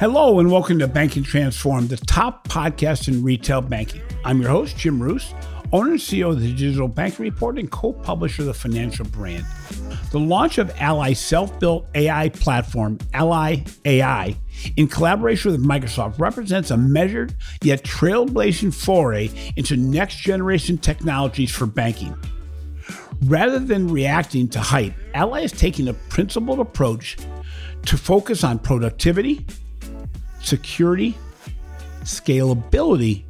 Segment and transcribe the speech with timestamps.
[0.00, 4.00] Hello and welcome to Banking Transformed, the top podcast in retail banking.
[4.24, 5.34] I'm your host, Jim Marous,
[5.74, 9.44] owner and CEO of the Digital Banking Report and co publisher of the Financial Brand.
[10.10, 14.34] The launch of Ally's self built AI platform, Ally AI,
[14.78, 21.66] in collaboration with Microsoft, represents a measured yet trailblazing foray into next generation technologies for
[21.66, 22.16] banking.
[23.24, 27.18] Rather than reacting to hype, Ally is taking a principled approach
[27.84, 29.44] to focus on productivity,
[30.42, 31.16] security,
[32.02, 33.24] scalability,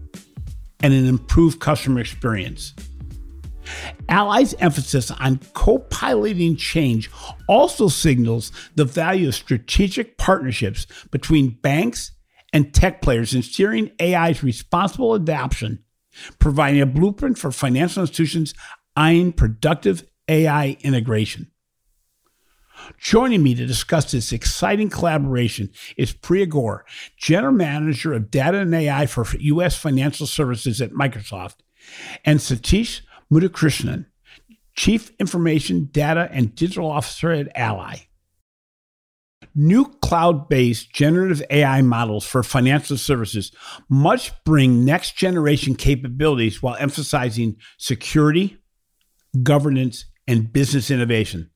[0.82, 2.74] and an improved customer experience.
[4.08, 7.10] Ally's emphasis on co piloting change
[7.48, 12.12] also signals the value of strategic partnerships between banks
[12.52, 15.84] and tech players in steering AI's responsible adoption,
[16.38, 18.54] providing a blueprint for financial institutions
[18.96, 21.50] eyeing productive AI integration.
[22.98, 26.84] Joining me to discuss this exciting collaboration is Priya Gore,
[27.16, 29.76] General Manager of Data and AI for U.S.
[29.76, 31.56] Financial Services at Microsoft,
[32.24, 33.00] and Sathish
[33.32, 34.06] Muthukrishnan,
[34.74, 37.96] Chief Information, Data, and Digital Officer at Ally.
[39.54, 43.50] New cloud based generative AI models for financial services
[43.88, 48.58] must bring next generation capabilities while emphasizing security,
[49.42, 51.49] governance, and business innovation.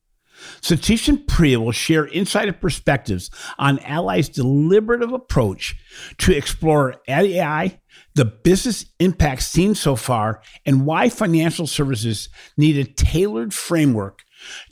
[0.61, 5.75] Sathish and Priya will share insider perspectives on Ally's deliberative approach
[6.19, 7.79] to explore AI,
[8.15, 14.23] the business impact seen so far, and why financial services need a tailored framework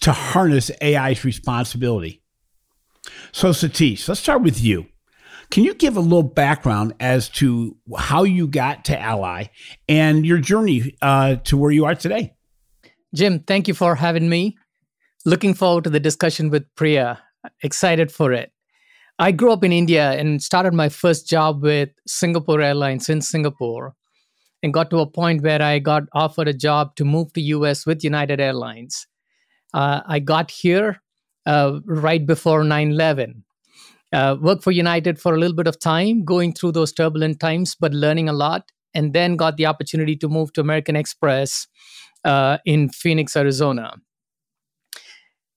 [0.01, 2.21] to harness AI's responsibility.
[3.31, 4.87] So, Sathish, let's start with you.
[5.51, 9.45] Can you give a little background as to how you got to Ally
[9.87, 12.33] and your journey uh, to where you are today?
[13.13, 14.57] Jim, thank you for having me.
[15.25, 17.17] Looking forward to the discussion with Priya.
[17.61, 18.51] Excited for it.
[19.19, 23.95] I grew up in India and started my first job with Singapore Airlines in Singapore
[24.61, 27.85] and got to a point where I got offered a job to move to US
[27.85, 29.07] with United Airlines.
[29.73, 31.01] Uh, I got here
[31.45, 33.43] uh, right before 9-11.
[34.11, 37.75] Uh, worked for United for a little bit of time, going through those turbulent times,
[37.79, 41.65] but learning a lot, and then got the opportunity to move to American Express
[42.25, 43.93] uh, in Phoenix, Arizona.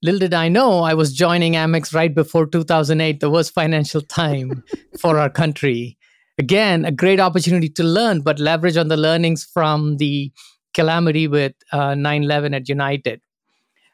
[0.03, 4.63] Little did I know I was joining Amex right before 2008, the worst financial time
[5.01, 5.97] for our country.
[6.39, 10.31] Again, a great opportunity to learn, but leverage on the learnings from the
[10.75, 13.23] calamity with uh, 9/11 at United.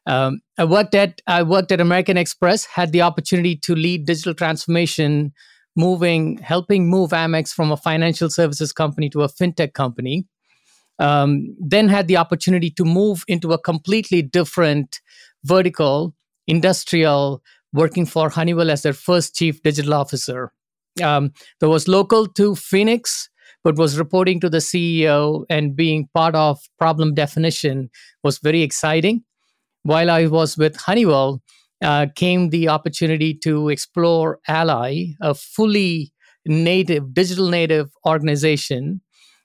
[0.07, 4.35] Um, I worked at I worked at American Express, had the opportunity to lead digital
[4.35, 5.33] transformation,
[5.77, 10.27] moving, helping move Amex from a financial services company to a fintech company.
[10.99, 15.01] Um, then had the opportunity to move into a completely different
[15.45, 16.15] vertical,
[16.47, 17.43] industrial,
[17.73, 20.53] working for Honeywell as their first chief digital officer.
[21.03, 23.31] Um, that was local to Phoenix,
[23.65, 27.91] but was reporting to the CEO and being part of problem definition
[28.23, 29.25] was very exciting.
[29.85, 31.43] While I was with Honeywell,
[31.83, 36.13] uh, came the opportunity to explore Ally, a fully
[36.47, 39.01] native, digital native organization,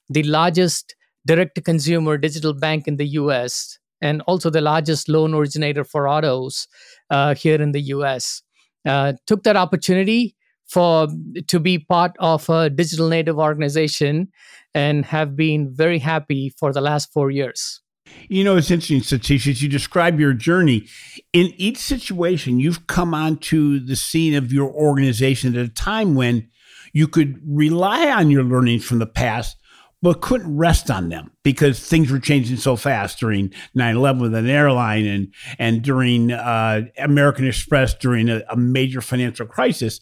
[0.09, 5.34] the largest direct to consumer digital bank in the US, and also the largest loan
[5.34, 6.68] originator for autos
[7.09, 8.41] uh, here in the US.
[8.85, 10.35] Uh, took that opportunity
[10.68, 11.08] for
[11.47, 14.30] to be part of a digital native organization
[14.74, 17.81] and have been very happy for the last four years.
[18.30, 20.88] You know, it's interesting, Sathish, as you describe your journey.
[21.34, 26.47] In each situation, you've come onto the scene of your organization at a time when
[26.94, 29.57] you could rely on your learnings from the past,
[30.02, 34.47] but couldn't rest on them because things were changing so fast during 9-11 with an
[34.47, 40.00] airline and, and during uh, American Express during a, a major financial crisis.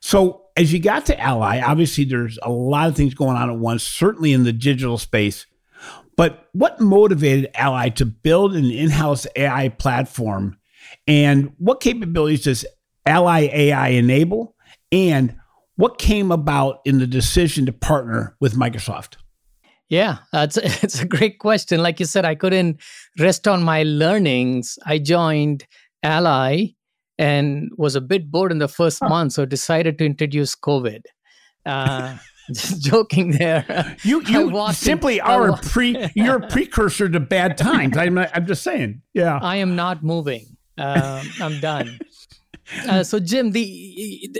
[0.00, 3.58] So as you got to Ally, obviously there's a lot of things going on at
[3.58, 5.46] once, certainly in the digital space.
[6.16, 10.58] But what motivated Ally to build an in-house AI platform?
[11.06, 12.66] And what capabilities does
[13.06, 14.56] Ally AI enable?
[14.90, 15.36] And
[15.76, 19.14] what came about in the decision to partner with Microsoft?
[19.88, 21.82] Yeah, that's it's a great question.
[21.82, 22.80] Like you said, I couldn't
[23.18, 24.78] rest on my learnings.
[24.84, 25.66] I joined
[26.02, 26.66] Ally
[27.18, 29.08] and was a bit bored in the first huh.
[29.08, 31.02] month, so decided to introduce COVID.
[31.66, 32.16] Uh,
[32.52, 33.96] just joking there.
[34.02, 37.96] You you simply in, are a pre you're a precursor to bad times.
[37.96, 39.02] I'm not, I'm just saying.
[39.14, 40.56] Yeah, I am not moving.
[40.76, 41.98] Uh, I'm done.
[42.86, 44.36] Uh, so Jim, the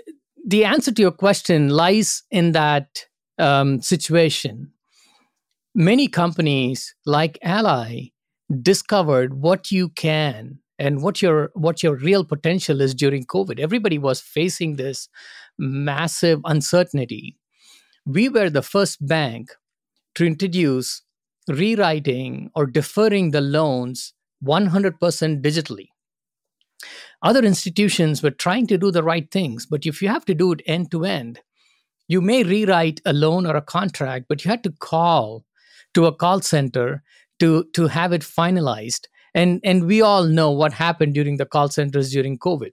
[0.46, 3.06] the answer to your question lies in that
[3.38, 4.72] um, situation
[5.78, 8.08] many companies like Ally
[8.62, 13.98] discovered what you can and what your what your real potential is during covid everybody
[13.98, 15.08] was facing this
[15.58, 17.36] massive uncertainty,
[18.06, 19.50] we were the first bank
[20.14, 21.02] to introduce
[21.48, 24.14] rewriting or deferring the loans
[24.44, 24.98] 100%
[25.42, 25.88] digitally.
[27.22, 30.52] Other institutions were trying to do the right things, but if you have to do
[30.52, 31.40] it end to end,
[32.06, 35.44] you may rewrite a loan or a contract, but you had to call
[35.94, 37.02] to a call center
[37.40, 39.06] to, to have it finalized.
[39.34, 42.70] And, and we all know what happened during the call centers during COVID.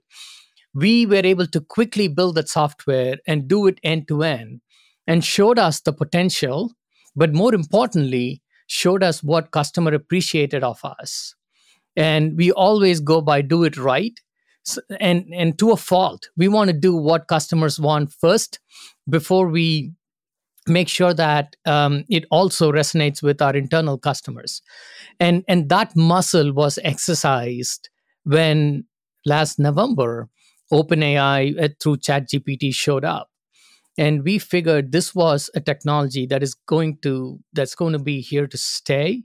[0.74, 4.60] We were able to quickly build that software and do it end to end
[5.06, 6.72] and showed us the potential,
[7.14, 11.34] but more importantly, showed us what customer appreciated of us.
[11.94, 14.18] And we always go by do it right
[15.00, 16.28] and and to a fault.
[16.36, 18.58] We want to do what customers want first
[19.08, 19.92] before we
[20.66, 24.62] make sure that um, it also resonates with our internal customers.
[25.20, 27.88] And and that muscle was exercised
[28.24, 28.84] when
[29.24, 30.28] last november
[30.72, 33.28] openai uh, through chatgpt showed up.
[33.98, 38.20] And we figured this was a technology that is going to that's going to be
[38.20, 39.22] here to stay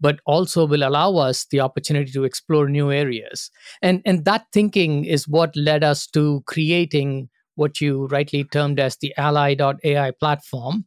[0.00, 3.50] but also will allow us the opportunity to explore new areas.
[3.80, 8.96] And and that thinking is what led us to creating what you rightly termed as
[8.96, 10.84] the ally.ai platform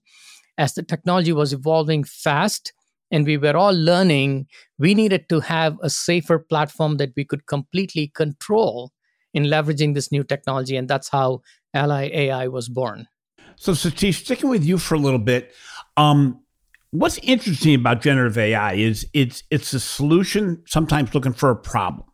[0.58, 2.74] as the technology was evolving fast
[3.12, 4.46] and we were all learning
[4.80, 8.92] we needed to have a safer platform that we could completely control
[9.34, 11.42] in leveraging this new technology and that's how
[11.74, 13.08] ally ai was born
[13.58, 15.54] so, Sathish, sticking with you for a little bit,
[15.98, 16.42] um,
[16.92, 22.08] what's interesting about generative AI is it's it's a solution sometimes looking for a problem.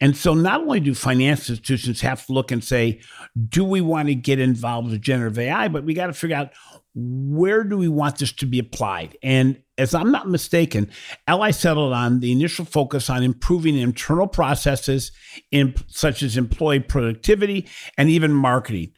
[0.00, 3.00] And so not only do financial institutions have to look and say,
[3.48, 6.50] do we want to get involved with generative AI, but we got to figure out
[6.94, 9.16] where do we want this to be applied?
[9.22, 10.90] And as I'm not mistaken,
[11.26, 15.10] Ally settled on the initial focus on improving internal processes
[15.50, 17.66] in, such as employee productivity
[17.96, 18.92] and even marketing.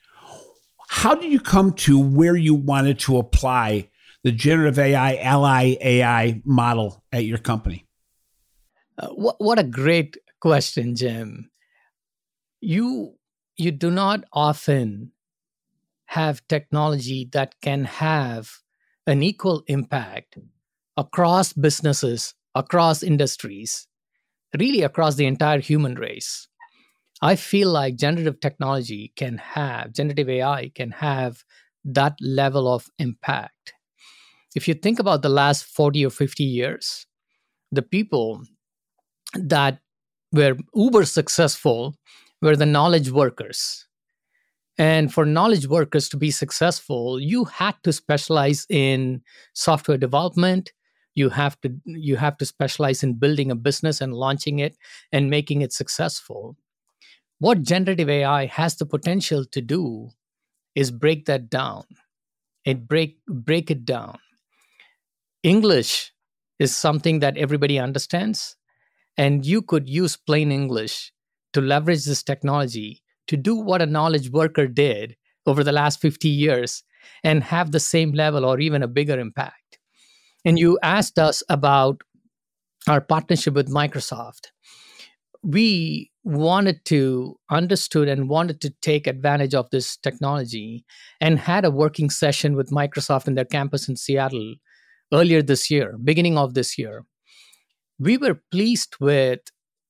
[0.89, 3.91] How did you come to where you wanted to apply
[4.25, 7.87] the generative AI, ally AI model at your company?
[8.99, 11.51] Uh, what, what a great question, Jim.
[12.61, 13.15] You
[13.57, 15.13] you do not often
[16.07, 18.51] have technology that can have
[19.07, 20.37] an equal impact
[20.99, 23.87] across businesses, across industries,
[24.59, 26.47] really across the entire human race.
[27.23, 31.43] I feel like generative technology can have, generative AI can have
[31.87, 33.73] that level of impact.
[34.55, 37.07] If you think about the last 40 or 50 years,
[37.73, 38.45] the people
[39.35, 39.81] that
[40.35, 41.97] were uber successful
[42.43, 43.87] were the knowledge workers.
[44.77, 49.23] And for knowledge workers to be successful, you had to specialize in
[49.55, 50.73] software development.
[51.15, 54.77] You have to you have to specialize in building a business and launching it
[55.13, 56.57] and making it successful
[57.39, 60.09] what generative AI has the potential to do
[60.75, 61.85] is break that down.
[62.65, 64.19] It break break it down.
[65.43, 66.13] English
[66.59, 68.57] is something that everybody understands,
[69.17, 71.13] and you could use plain English
[71.53, 75.17] to leverage this technology to do what a knowledge worker did
[75.47, 76.83] over the last 50 years
[77.23, 79.79] and have the same level or even a bigger impact.
[80.45, 82.03] And you asked us about
[82.89, 84.49] our partnership with Microsoft.
[85.43, 90.85] We wanted to understood and wanted to take advantage of this technology
[91.21, 94.55] and had a working session with Microsoft in their campus in Seattle
[95.13, 97.05] earlier this year, beginning of this year.
[97.99, 99.41] We were pleased with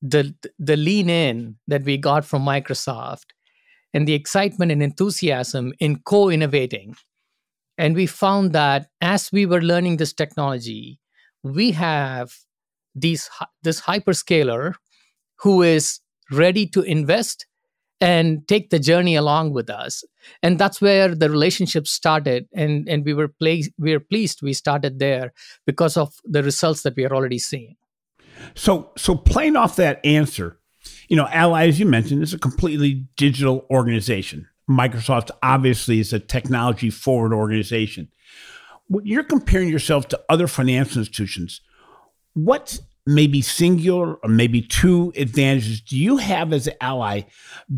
[0.02, 3.32] the the lean in that we got from Microsoft
[3.94, 6.96] and the excitement and enthusiasm in co-innovating.
[7.78, 11.00] And we found that as we were learning this technology,
[11.42, 12.34] we have
[12.94, 13.30] these
[13.62, 14.74] this hyperscaler
[15.40, 17.46] who is ready to invest
[18.00, 20.04] and take the journey along with us.
[20.42, 22.46] And that's where the relationship started.
[22.54, 25.32] And and we were we were pleased we started there
[25.66, 27.76] because of the results that we are already seeing
[28.54, 30.58] so so playing off that answer
[31.08, 36.18] you know ally as you mentioned is a completely digital organization microsoft obviously is a
[36.18, 38.08] technology forward organization
[38.88, 41.60] when you're comparing yourself to other financial institutions
[42.34, 47.20] what maybe singular or maybe two advantages do you have as an ally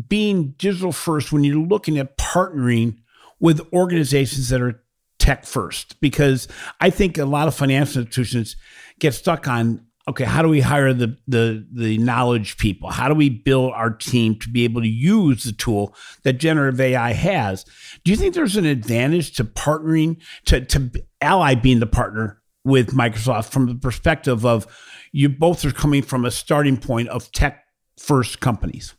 [0.07, 2.95] being digital first when you're looking at partnering
[3.39, 4.81] with organizations that are
[5.19, 5.99] tech first?
[5.99, 6.47] Because
[6.79, 8.55] I think a lot of financial institutions
[8.99, 12.89] get stuck on okay, how do we hire the the the knowledge people?
[12.89, 16.79] How do we build our team to be able to use the tool that generative
[16.79, 17.65] AI has?
[18.03, 22.93] Do you think there's an advantage to partnering to to ally being the partner with
[22.93, 24.67] Microsoft from the perspective of
[25.13, 27.63] you both are coming from a starting point of tech
[27.97, 28.93] first companies.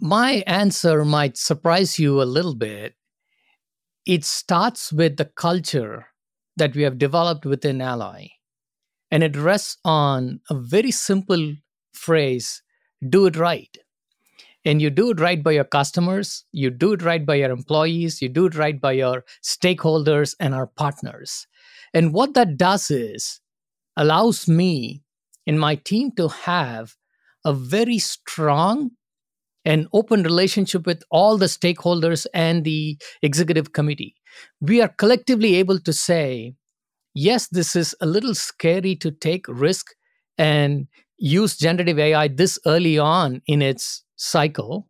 [0.00, 2.94] My answer might surprise you a little bit.
[4.06, 6.06] It starts with the culture
[6.56, 8.28] that we have developed within Ally,
[9.14, 11.54] and it rests on a very simple
[11.92, 12.60] phrase
[13.08, 13.78] do it right.
[14.64, 18.20] And you do it right by your customers, you do it right by your employees,
[18.20, 21.46] you do it right by your stakeholders and our partners.
[21.92, 23.40] And what that does is
[23.96, 25.04] allows me
[25.46, 26.96] and my team to have
[27.44, 28.90] a very strong
[29.64, 34.16] and open relationship with all the stakeholders and the executive committee.
[34.60, 36.56] We are collectively able to say,
[37.14, 39.86] yes, this is a little scary to take risk
[40.36, 44.88] and use generative AI this early on in its cycle,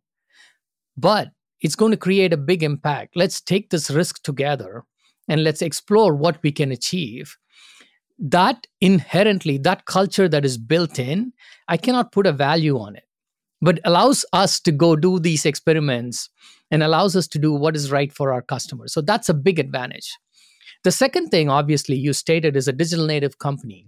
[0.97, 1.29] but
[1.61, 3.15] it's going to create a big impact.
[3.15, 4.83] Let's take this risk together
[5.27, 7.37] and let's explore what we can achieve.
[8.17, 11.33] That inherently, that culture that is built in,
[11.67, 13.03] I cannot put a value on it,
[13.61, 16.29] but allows us to go do these experiments
[16.71, 18.93] and allows us to do what is right for our customers.
[18.93, 20.17] So that's a big advantage.
[20.85, 23.87] The second thing, obviously, you stated is a digital native company.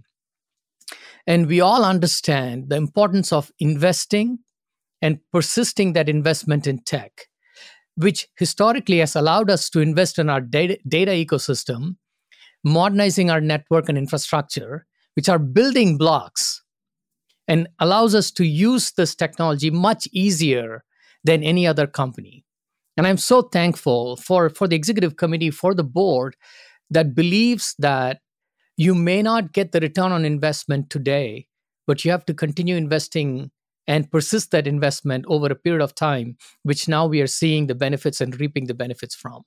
[1.28, 4.40] And we all understand the importance of investing
[5.00, 7.28] and persisting that investment in tech,
[7.94, 11.98] which historically has allowed us to invest in our data, data ecosystem,
[12.64, 16.64] modernizing our network and infrastructure, which are building blocks
[17.46, 20.82] and allows us to use this technology much easier
[21.22, 22.44] than any other company.
[22.96, 26.34] And I'm so thankful for, for the executive committee, for the board
[26.90, 28.20] that believes that
[28.76, 31.46] you may not get the return on investment today,
[31.86, 33.50] but you have to continue investing
[33.86, 37.74] and persist that investment over a period of time, which now we are seeing the
[37.74, 39.42] benefits and reaping the benefits from.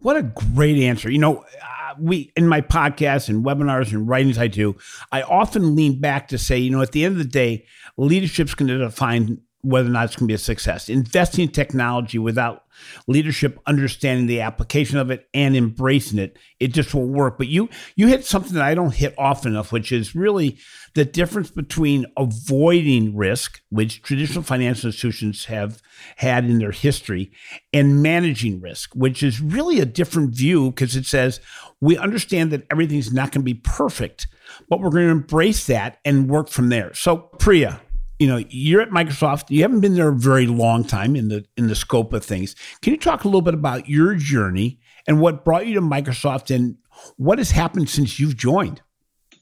[0.00, 1.10] What a great answer.
[1.10, 4.76] You know, uh, we in my podcasts and webinars and writings I do,
[5.12, 8.54] I often lean back to say, you know, at the end of the day, leadership's
[8.54, 10.88] going to define whether or not it's going to be a success.
[10.88, 12.64] Investing in technology without
[13.06, 17.38] leadership understanding the application of it and embracing it, it just won't work.
[17.38, 20.58] But you you hit something that I don't hit often enough, which is really
[20.94, 25.82] the difference between avoiding risk, which traditional financial institutions have
[26.16, 27.32] had in their history,
[27.72, 31.40] and managing risk, which is really a different view because it says
[31.80, 34.26] we understand that everything's not going to be perfect,
[34.68, 36.94] but we're going to embrace that and work from there.
[36.94, 37.80] So, Priya,
[38.18, 39.50] you know you're at Microsoft.
[39.50, 42.54] You haven't been there a very long time in the in the scope of things.
[42.82, 46.54] Can you talk a little bit about your journey and what brought you to Microsoft
[46.54, 46.76] and
[47.16, 48.80] what has happened since you've joined?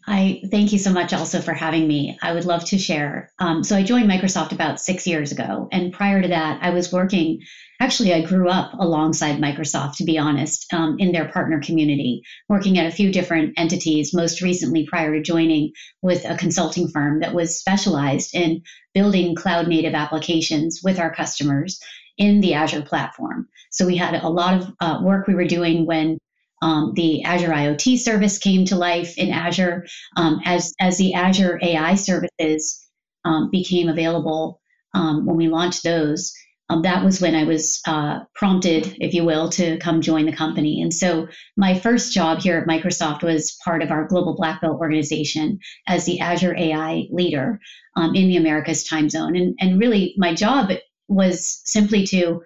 [0.07, 2.19] I thank you so much also for having me.
[2.23, 3.31] I would love to share.
[3.39, 6.93] Um, so I joined Microsoft about six years ago, and prior to that, I was
[6.93, 7.41] working
[7.81, 12.79] actually, I grew up alongside Microsoft, to be honest, um, in their partner community, working
[12.79, 17.35] at a few different entities, most recently prior to joining with a consulting firm that
[17.35, 18.63] was specialized in
[18.95, 21.81] building cloud native applications with our customers
[22.19, 23.49] in the Azure platform.
[23.71, 26.19] So we had a lot of uh, work we were doing when
[26.61, 29.87] um, the Azure IoT service came to life in Azure
[30.17, 32.87] um, as, as the Azure AI services
[33.25, 34.61] um, became available
[34.95, 36.33] um, when we launched those
[36.69, 40.33] um, that was when I was uh, prompted, if you will, to come join the
[40.33, 40.81] company.
[40.81, 44.81] And so my first job here at Microsoft was part of our global black belt
[44.81, 47.61] organization as the Azure AI leader
[47.97, 49.37] um, in the Americas time zone.
[49.37, 50.71] And, and really, my job
[51.09, 52.43] was simply to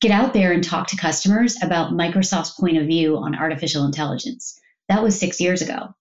[0.00, 4.58] get out there and talk to customers about Microsoft's point of view on artificial intelligence.
[4.88, 5.94] That was six years ago.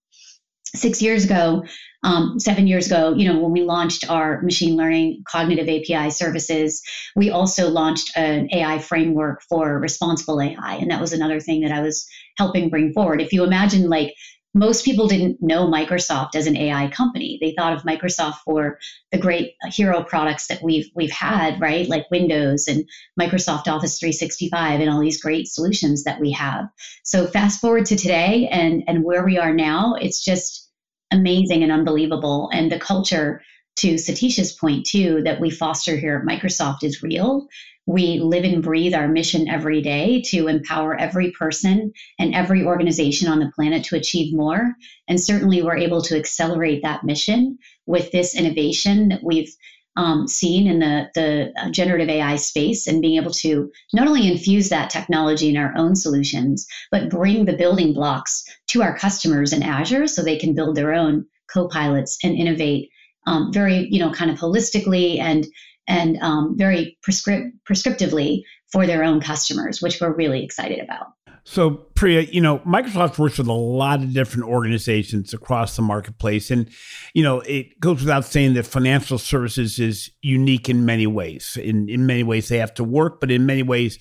[0.78, 1.64] Six years ago,
[2.04, 6.82] um, seven years ago, you know, when we launched our machine learning cognitive API services,
[7.16, 10.76] we also launched an AI framework for responsible AI.
[10.76, 12.08] And that was another thing that I was
[12.38, 13.22] helping bring forward.
[13.22, 14.14] If you imagine, like,
[14.54, 17.38] most people didn't know Microsoft as an AI company.
[17.40, 18.80] They thought of Microsoft for
[19.12, 21.88] the great hero products that we've we've had, right?
[21.88, 22.84] Like Windows and
[23.20, 26.66] Microsoft Office 365 and all these great solutions that we have.
[27.04, 30.67] So fast forward to today and and where we are now, it's just
[31.12, 32.50] amazing and unbelievable.
[32.54, 33.42] And the culture,
[33.78, 37.48] to Sathish's point too, that we foster here at Microsoft is real.
[37.86, 43.30] We live and breathe our mission every day to empower every person and every organization
[43.30, 44.74] on the planet to achieve more.
[45.08, 49.56] And certainly, we're able to accelerate that mission with this innovation that we've
[49.98, 54.32] um, seen in the, the uh, generative AI space and being able to not only
[54.32, 59.52] infuse that technology in our own solutions, but bring the building blocks to our customers
[59.52, 62.90] in Azure so they can build their own co-pilots and innovate
[63.26, 65.46] um, very, you know, kind of holistically and
[65.90, 71.08] and um, very prescript- prescriptively for their own customers, which we're really excited about.
[71.50, 76.52] So, Priya, you know, Microsoft works with a lot of different organizations across the marketplace.
[76.52, 76.70] And,
[77.14, 81.58] you know, it goes without saying that financial services is unique in many ways.
[81.64, 83.98] In, in many ways, they have to work, but in many ways,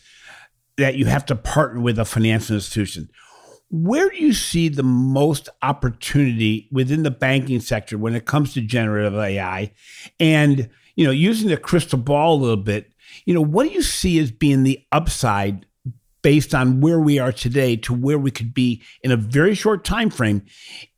[0.76, 3.08] that you have to partner with a financial institution.
[3.70, 8.60] Where do you see the most opportunity within the banking sector when it comes to
[8.60, 9.72] generative AI?
[10.18, 12.90] And, you know, using the crystal ball a little bit,
[13.24, 15.64] you know, what do you see as being the upside
[16.26, 19.84] based on where we are today to where we could be in a very short
[19.84, 20.42] time frame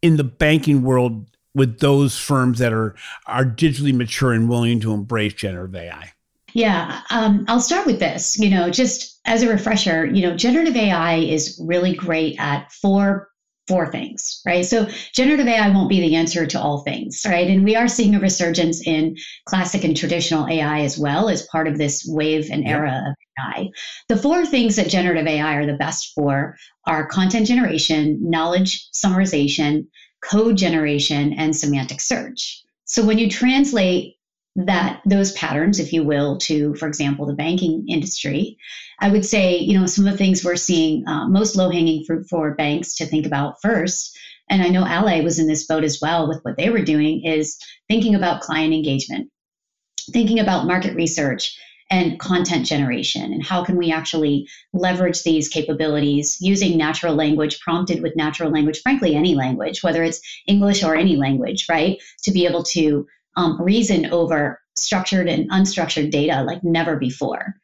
[0.00, 2.94] in the banking world with those firms that are
[3.26, 6.12] are digitally mature and willing to embrace generative AI?
[6.54, 8.38] Yeah, um, I'll start with this.
[8.38, 13.28] You know, just as a refresher, you know, generative AI is really great at four
[13.68, 14.64] four things, right?
[14.64, 17.46] So generative AI won't be the answer to all things, right?
[17.46, 21.68] And we are seeing a resurgence in classic and traditional AI as well as part
[21.68, 23.70] of this wave and era of AI.
[24.08, 29.86] The four things that generative AI are the best for are content generation, knowledge summarization,
[30.22, 32.62] code generation, and semantic search.
[32.84, 34.16] So when you translate
[34.56, 38.58] that those patterns, if you will, to, for example, the banking industry,
[38.98, 42.04] I would say, you know, some of the things we're seeing uh, most low hanging
[42.04, 44.18] fruit for banks to think about first,
[44.50, 47.24] and I know Ally was in this boat as well with what they were doing,
[47.24, 49.30] is thinking about client engagement,
[50.12, 51.56] thinking about market research
[51.90, 58.02] and content generation, and how can we actually leverage these capabilities using natural language, prompted
[58.02, 62.46] with natural language, frankly, any language, whether it's English or any language, right, to be
[62.46, 67.54] able to um, reason over structured and unstructured data like never before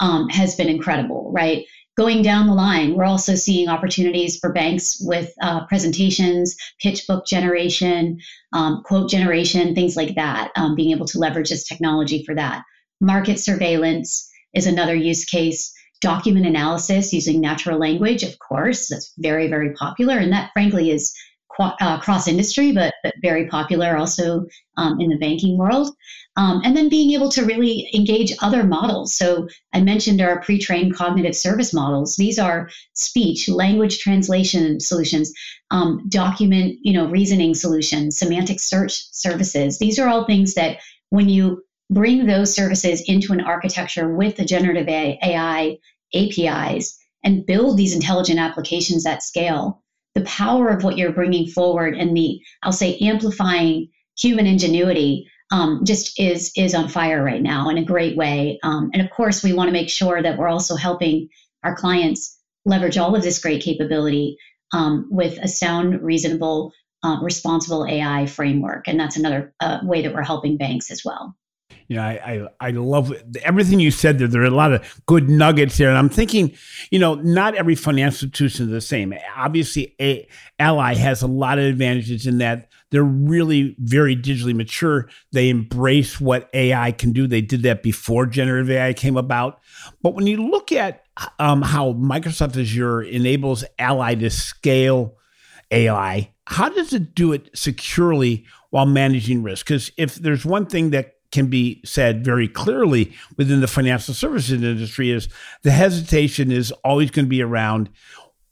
[0.00, 1.66] um, has been incredible, right?
[1.96, 7.24] Going down the line, we're also seeing opportunities for banks with uh, presentations, pitch book
[7.24, 8.18] generation,
[8.52, 12.64] um, quote generation, things like that, um, being able to leverage this technology for that.
[13.04, 15.72] Market surveillance is another use case.
[16.00, 20.18] Document analysis using natural language, of course, that's very, very popular.
[20.18, 21.14] And that, frankly, is
[21.60, 24.44] uh, cross industry, but, but very popular also
[24.76, 25.94] um, in the banking world.
[26.36, 29.14] Um, and then being able to really engage other models.
[29.14, 32.16] So I mentioned our pre-trained cognitive service models.
[32.16, 35.32] These are speech, language translation solutions,
[35.70, 39.78] um, document, you know, reasoning solutions, semantic search services.
[39.78, 40.78] These are all things that
[41.10, 45.78] when you bring those services into an architecture with the generative AI
[46.14, 49.82] APIs and build these intelligent applications at scale,
[50.14, 55.82] the power of what you're bringing forward and the I'll say amplifying human ingenuity um,
[55.84, 58.58] just is is on fire right now in a great way.
[58.62, 61.28] Um, and of course, we want to make sure that we're also helping
[61.62, 64.36] our clients leverage all of this great capability
[64.72, 68.88] um, with a sound, reasonable, uh, responsible AI framework.
[68.88, 71.34] And that's another uh, way that we're helping banks as well
[71.88, 74.28] you know, I, I, I love everything you said there.
[74.28, 75.88] There are a lot of good nuggets there.
[75.88, 76.56] And I'm thinking,
[76.90, 79.14] you know, not every financial institution is the same.
[79.36, 80.26] Obviously, a,
[80.58, 85.08] Ally has a lot of advantages in that they're really very digitally mature.
[85.32, 87.26] They embrace what AI can do.
[87.26, 89.60] They did that before generative AI came about.
[90.00, 91.04] But when you look at
[91.38, 95.16] um, how Microsoft Azure enables Ally to scale
[95.70, 99.66] AI, how does it do it securely while managing risk?
[99.66, 104.52] Because if there's one thing that can be said very clearly within the financial services
[104.52, 105.28] industry is
[105.62, 107.90] the hesitation is always going to be around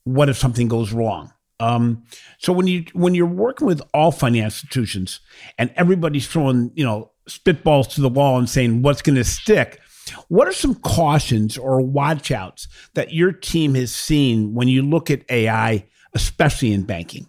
[0.05, 1.33] what if something goes wrong?
[1.61, 2.03] Um,
[2.39, 5.21] so when you when you're working with all financial institutions
[5.59, 9.81] and everybody's throwing you know spitballs to the wall and saying what's going to stick
[10.27, 15.23] what are some cautions or watchouts that your team has seen when you look at
[15.31, 17.29] ai especially in banking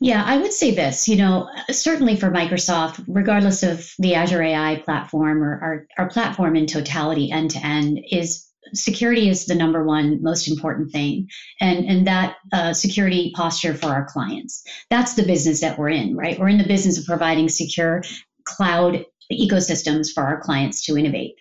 [0.00, 4.82] yeah, I would say this, you know, certainly for Microsoft, regardless of the Azure AI
[4.84, 9.84] platform or our, our platform in totality end to end, is security is the number
[9.84, 11.28] one most important thing.
[11.60, 14.64] And and that uh, security posture for our clients.
[14.90, 16.38] That's the business that we're in right?
[16.38, 18.02] We're in the business of providing secure
[18.44, 21.36] cloud ecosystems for our clients to innovate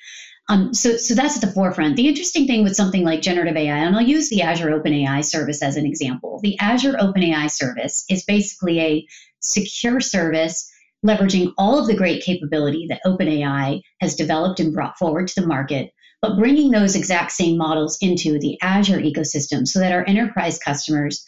[0.49, 1.95] um, so, so that's at the forefront.
[1.95, 5.63] The interesting thing with something like generative AI, and I'll use the Azure OpenAI service
[5.63, 6.39] as an example.
[6.43, 9.07] The Azure OpenAI service is basically a
[9.39, 10.69] secure service
[11.05, 15.47] leveraging all of the great capability that OpenAI has developed and brought forward to the
[15.47, 20.59] market, but bringing those exact same models into the Azure ecosystem so that our enterprise
[20.59, 21.23] customers,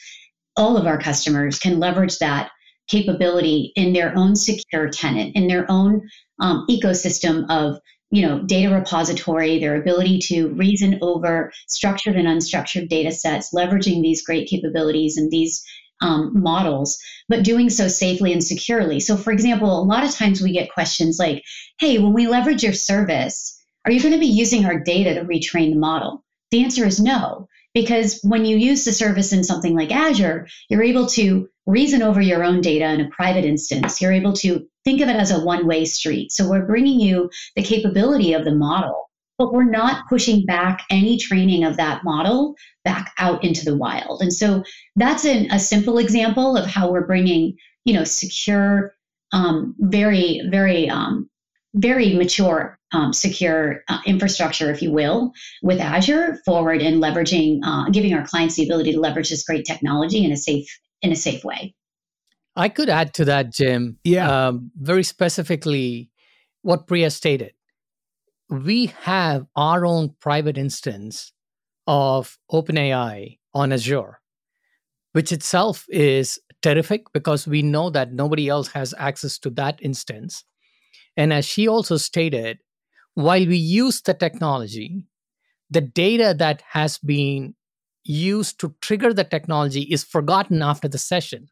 [0.58, 2.52] all of our customers, can leverage that
[2.88, 6.02] capability in their own secure tenant, in their own
[6.40, 7.78] um, ecosystem of
[8.16, 14.02] you know data repository their ability to reason over structured and unstructured data sets leveraging
[14.02, 15.66] these great capabilities and these
[16.02, 16.98] um, models
[17.30, 19.00] but doing so safely and securely.
[19.00, 21.44] So for example a lot of times we get questions like
[21.80, 25.26] hey when we leverage your service are you going to be using our data to
[25.26, 26.24] retrain the model?
[26.52, 30.84] The answer is no Because when you use the service in something like Azure, you're
[30.84, 34.02] able to reason over your own data in a private instance.
[34.02, 36.32] You're able to think of it as a one way street.
[36.32, 41.18] So we're bringing you the capability of the model, but we're not pushing back any
[41.18, 44.22] training of that model back out into the wild.
[44.22, 44.64] And so
[44.96, 48.94] that's an, a simple example of how we're bringing, you know, secure,
[49.32, 51.30] um, very, very, um,
[51.74, 57.90] very mature um, secure uh, infrastructure, if you will, with Azure forward and leveraging, uh,
[57.90, 60.66] giving our clients the ability to leverage this great technology in a safe
[61.06, 61.74] in a safe way.
[62.56, 63.98] I could add to that, Jim.
[64.04, 64.48] Yeah.
[64.48, 66.10] Um, very specifically,
[66.62, 67.54] what Priya stated.
[68.50, 71.34] We have our own private instance
[71.88, 74.20] of OpenAI on Azure,
[75.14, 80.44] which itself is terrific because we know that nobody else has access to that instance.
[81.18, 82.60] And as she also stated,
[83.14, 85.06] while we use the technology,
[85.70, 87.56] the data that has been
[88.06, 91.48] used to trigger the technology is forgotten after the session.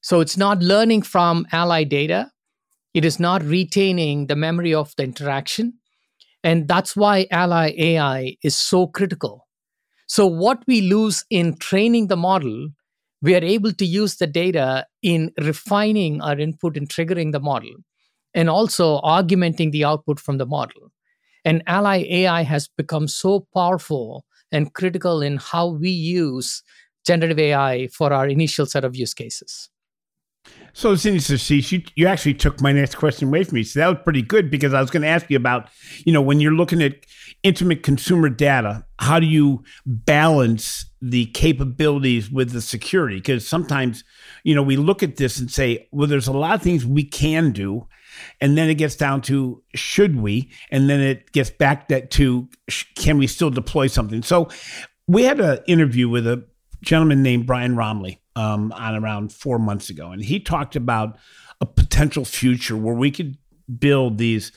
[0.00, 2.30] So it's not learning from ally data,
[2.92, 5.74] it is not retaining the memory of the interaction.
[6.42, 9.48] And that's why ally AI is so critical.
[10.06, 12.68] So, what we lose in training the model,
[13.22, 17.72] we are able to use the data in refining our input and triggering the model
[18.34, 20.92] and also augmenting the output from the model.
[21.44, 26.62] And Ally AI has become so powerful and critical in how we use
[27.06, 29.68] generative AI for our initial set of use cases.
[30.76, 33.62] So, interesting, see, you, you actually took my next question away from me.
[33.62, 35.68] So that was pretty good because I was going to ask you about,
[36.04, 37.06] you know, when you're looking at
[37.44, 43.16] intimate consumer data, how do you balance the capabilities with the security?
[43.16, 44.02] Because sometimes,
[44.42, 47.04] you know, we look at this and say, well, there's a lot of things we
[47.04, 47.86] can do,
[48.40, 50.50] and then it gets down to should we?
[50.70, 52.48] And then it gets back that to
[52.94, 54.22] can we still deploy something?
[54.22, 54.48] So
[55.06, 56.44] we had an interview with a
[56.82, 60.10] gentleman named brian Roemmele um, on around four months ago.
[60.10, 61.18] And he talked about
[61.60, 63.38] a potential future where we could
[63.78, 64.52] build these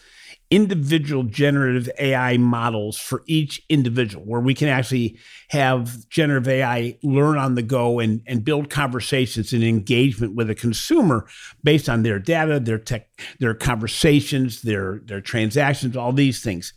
[0.50, 5.18] individual generative AI models for each individual, where we can actually
[5.50, 10.56] have generative AI learn on the go and, and build conversations and engagement with a
[10.56, 11.28] consumer
[11.64, 16.74] based on their data, their tech, their conversations, their their transactions, all these things.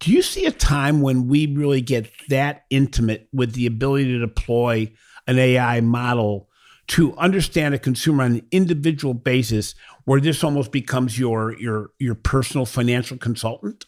[0.00, 4.18] Do you see a time when we really get that intimate with the ability to
[4.18, 4.92] deploy
[5.26, 6.47] an AI model
[6.88, 9.74] to understand a consumer on an individual basis
[10.04, 13.86] where this almost becomes your your your personal financial consultant?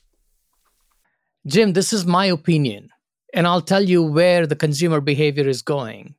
[1.46, 2.90] Jim, this is my opinion,
[3.32, 6.14] and I'll tell you where the consumer behavior is going.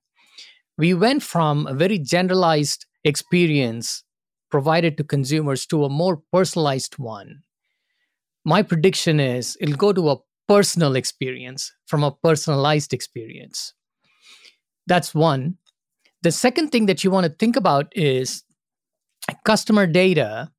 [0.78, 4.04] We went from a very generalized experience
[4.50, 7.42] provided to consumers to a more personalized one.
[8.44, 10.18] My prediction is it'll go to a
[10.48, 13.74] personal experience from a personalized experience.
[14.88, 15.58] That's one.
[16.24, 18.44] The second thing that you want to think about is
[19.44, 20.52] customer data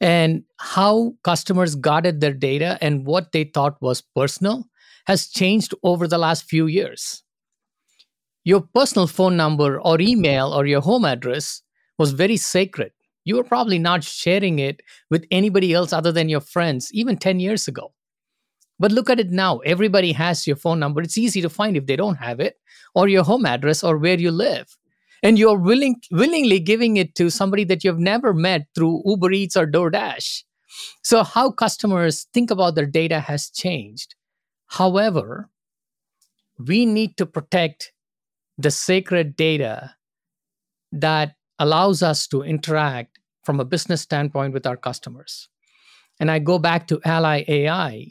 [0.00, 4.64] and how customers guarded their data and what they thought was personal
[5.06, 7.22] has changed over the last few years.
[8.44, 11.62] Your personal phone number or email or your home address
[11.98, 12.92] was very sacred.
[13.24, 17.38] You were probably not sharing it with anybody else other than your friends, even 10
[17.38, 17.92] years ago.
[18.80, 19.58] But look at it now.
[19.58, 21.02] Everybody has your phone number.
[21.02, 22.56] It's easy to find if they don't have it,
[22.96, 24.76] or your home address, or where you live
[25.22, 29.56] and you're willing willingly giving it to somebody that you've never met through Uber Eats
[29.56, 30.44] or DoorDash.
[31.02, 34.14] So how customers think about their data has changed.
[34.66, 35.50] However,
[36.58, 37.92] we need to protect
[38.56, 39.94] the sacred data
[40.92, 45.48] that allows us to interact from a business standpoint with our customers.
[46.18, 48.06] And I go back to Ally AI.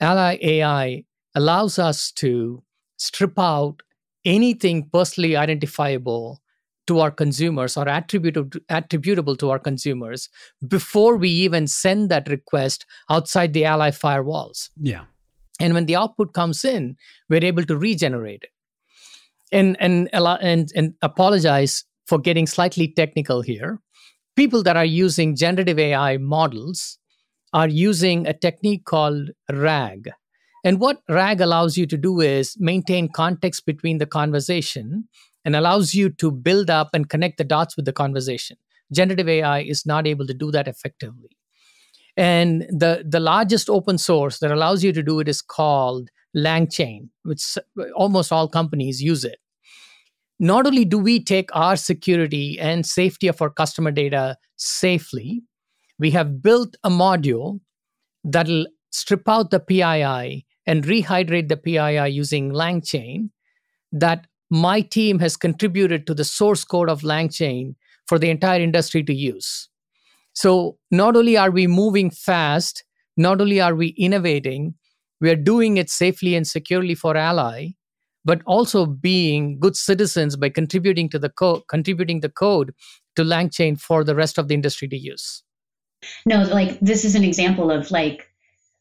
[0.00, 2.62] Ally AI allows us to
[2.96, 3.82] strip out
[4.24, 6.40] anything personally identifiable
[6.86, 10.28] to our consumers or attributable, attributable to our consumers
[10.66, 14.70] before we even send that request outside the ally firewalls.
[14.76, 15.04] Yeah.
[15.60, 16.96] And when the output comes in,
[17.28, 18.50] we're able to regenerate it.
[19.52, 23.78] And and and and apologize for getting slightly technical here.
[24.36, 26.98] People that are using generative AI models
[27.52, 30.10] are using a technique called RAG,
[30.64, 35.08] and what RAG allows you to do is maintain context between the conversation
[35.44, 38.56] and allows you to build up and connect the dots with the conversation.
[38.92, 41.30] Generative AI is not able to do that effectively.
[42.16, 47.08] And the, the largest open source that allows you to do it is called LangChain,
[47.22, 47.56] which
[47.94, 49.38] almost all companies use it.
[50.38, 55.42] Not only do we take our security and safety of our customer data safely,
[56.00, 57.60] we have built a module
[58.24, 63.28] that'll strip out the PII and rehydrate the PII using LangChain
[63.92, 67.74] that my team has contributed to the source code of LangChain
[68.08, 69.68] for the entire industry to use.
[70.32, 72.82] So not only are we moving fast,
[73.16, 74.74] not only are we innovating,
[75.20, 77.68] we are doing it safely and securely for Ally,
[78.24, 82.72] but also being good citizens by contributing to the code, contributing the code
[83.16, 85.42] to LangChain for the rest of the industry to use.
[86.26, 88.30] No, like this is an example of like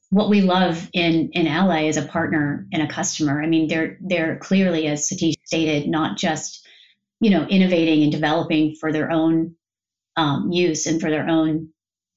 [0.10, 3.41] what we love in in Ally as a partner and a customer.
[3.41, 6.67] I mean, they're they're clearly, as Sathish stated, not just
[7.19, 9.55] you know innovating and developing for their own
[10.15, 11.69] um, use and for their own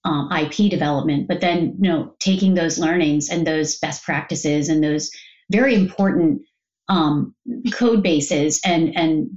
[0.05, 4.83] um, IP development, but then you know taking those learnings and those best practices and
[4.83, 5.11] those
[5.51, 6.43] very important
[6.89, 7.35] um,
[7.73, 9.31] code bases and and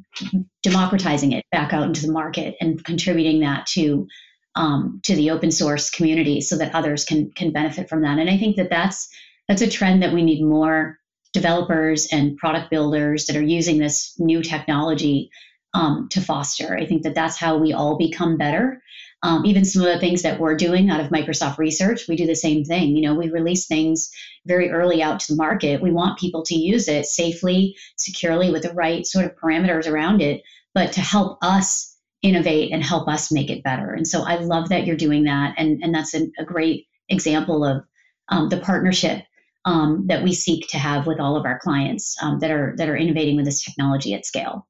[0.63, 4.07] democratizing it back out into the market and contributing that to
[4.55, 8.19] um, to the open source community so that others can can benefit from that.
[8.19, 9.09] And I think that that's
[9.47, 10.97] that's a trend that we need more
[11.33, 15.29] developers and product builders that are using this new technology
[15.73, 16.77] um, to foster.
[16.77, 18.81] I think that that's how we all become better.
[19.21, 22.25] Um, even some of the things that we're doing out of Microsoft Research, we do
[22.25, 22.95] the same thing.
[22.95, 24.11] You know, we release things
[24.45, 25.81] very early out to the market.
[25.81, 30.21] We want people to use it safely, securely, with the right sort of parameters around
[30.21, 31.94] it, but to help us
[32.25, 33.93] innovate and help us make it better.
[33.93, 35.53] And so I love that you're doing that.
[35.57, 37.83] And, and that's a, a great example of
[38.29, 39.23] um, the partnership
[39.65, 42.89] um, that we seek to have with all of our clients um, that are that
[42.89, 44.67] are innovating with this technology at scale.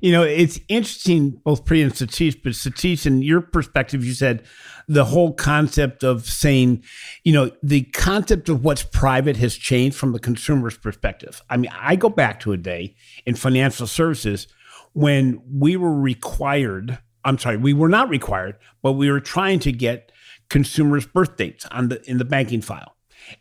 [0.00, 4.44] You know, it's interesting, both Priya and Sathish, but Sathish, in your perspective, you said
[4.88, 6.82] the whole concept of saying,
[7.24, 11.42] you know, the concept of what's private has changed from the consumer's perspective.
[11.48, 14.48] I mean, I go back to a day in financial services
[14.96, 19.70] when we were required, I'm sorry, we were not required, but we were trying to
[19.70, 20.10] get
[20.48, 22.96] consumers' birth dates on the in the banking file.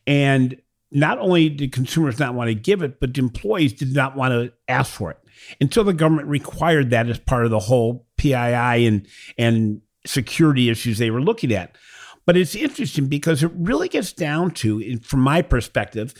[0.05, 0.59] And
[0.91, 4.51] not only did consumers not want to give it, but employees did not want to
[4.67, 5.17] ask for it
[5.61, 10.97] until the government required that as part of the whole PII and and security issues
[10.97, 11.77] they were looking at.
[12.25, 16.13] But it's interesting because it really gets down to, from my perspective,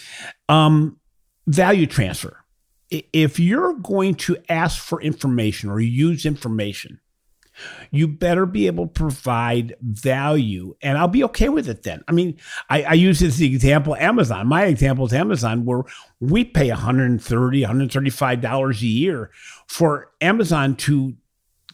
[0.47, 0.97] um,
[1.45, 2.44] value transfer
[2.89, 6.99] if you're going to ask for information or use information,
[7.91, 12.03] you better be able to provide value and i'll be okay with it then.
[12.07, 12.37] I mean
[12.69, 14.47] i, I use this example amazon.
[14.47, 15.83] My example is amazon where
[16.19, 19.31] we pay $130, 135 dollars a year
[19.67, 21.15] for amazon to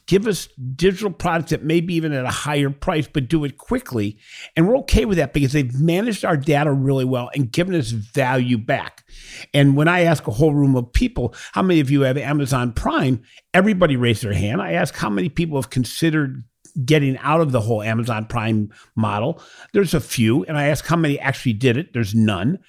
[0.06, 4.18] give us digital products that maybe even at a higher price, but do it quickly.
[4.56, 7.92] And we're okay with that because they've managed our data really well and given us
[7.92, 9.06] value back.
[9.54, 12.74] And when I ask a whole room of people, how many of you have Amazon
[12.74, 13.22] Prime?
[13.54, 14.62] Everybody raised their hand.
[14.62, 16.44] I ask how many people have considered
[16.86, 19.42] getting out of the whole Amazon Prime model.
[19.74, 20.44] There's a few.
[20.46, 21.94] And I ask how many actually did it.
[21.94, 22.60] There's none.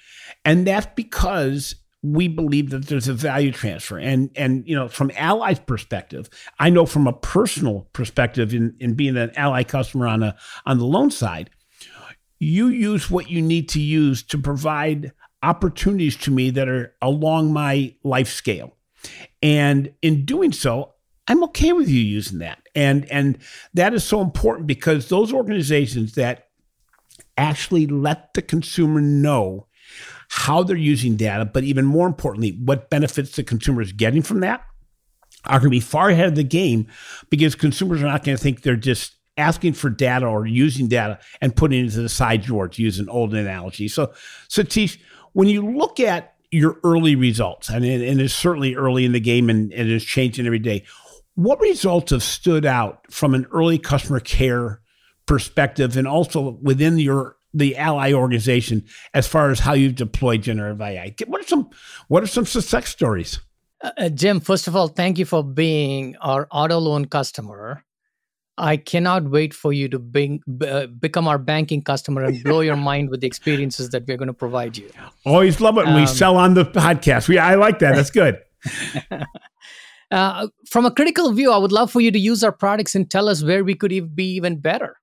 [0.45, 3.97] And that's because we believe that there's a value transfer.
[3.97, 8.93] And and you know, from Ally's perspective, I know from a personal perspective in, in
[8.93, 10.35] being an Ally customer on a
[10.65, 11.49] on the loan side,
[12.39, 17.53] you use what you need to use to provide opportunities to me that are along
[17.53, 18.75] my life scale.
[19.41, 20.93] And in doing so,
[21.27, 22.67] I'm okay with you using that.
[22.75, 23.37] And and
[23.73, 26.49] that is so important because those organizations that
[27.37, 29.67] actually let the consumer know
[30.35, 34.39] how they're using data, but even more importantly, what benefits the consumer is getting from
[34.39, 34.65] that
[35.45, 36.87] are going to be far ahead of the game
[37.29, 41.19] because consumers are not going to think they're just asking for data or using data
[41.39, 43.87] and putting it into the side drawer to use an old analogy.
[43.87, 44.11] So,
[44.49, 44.97] Sathish,
[45.33, 49.71] when you look at your early results, and it's certainly early in the game and,
[49.71, 50.83] and it's changing every day,
[51.35, 54.81] what results have stood out from an early customer care
[55.27, 60.81] perspective and also within your the ally organization as far as how you've deployed generative
[60.81, 61.15] AI.
[61.27, 61.69] What are some
[62.07, 63.39] what are some success stories?
[63.83, 67.83] Uh, uh, Jim, first of all, thank you for being our auto loan customer.
[68.55, 73.09] I cannot wait for you to uh, become our banking customer and blow your mind
[73.09, 74.89] with the experiences that we're going to provide you.
[75.25, 77.27] Always love it when um, we sell on the podcast.
[77.27, 77.95] We, I like that.
[77.95, 78.39] That's good.
[80.11, 83.09] uh, from a critical view, I would love for you to use our products and
[83.09, 84.97] tell us where we could be even better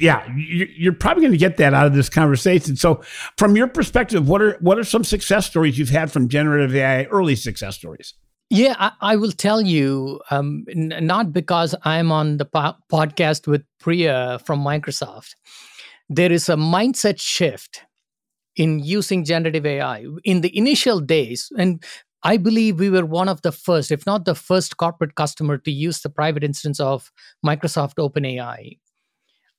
[0.00, 2.76] yeah, you're probably going to get that out of this conversation.
[2.76, 3.02] So,
[3.36, 7.04] from your perspective, what are what are some success stories you've had from generative AI?
[7.04, 8.14] Early success stories.
[8.50, 10.20] Yeah, I, I will tell you.
[10.30, 15.34] Um, n- not because I'm on the po- podcast with Priya from Microsoft.
[16.08, 17.82] There is a mindset shift
[18.56, 21.82] in using generative AI in the initial days, and
[22.22, 25.70] I believe we were one of the first, if not the first, corporate customer to
[25.72, 27.10] use the private instance of
[27.44, 28.78] Microsoft OpenAI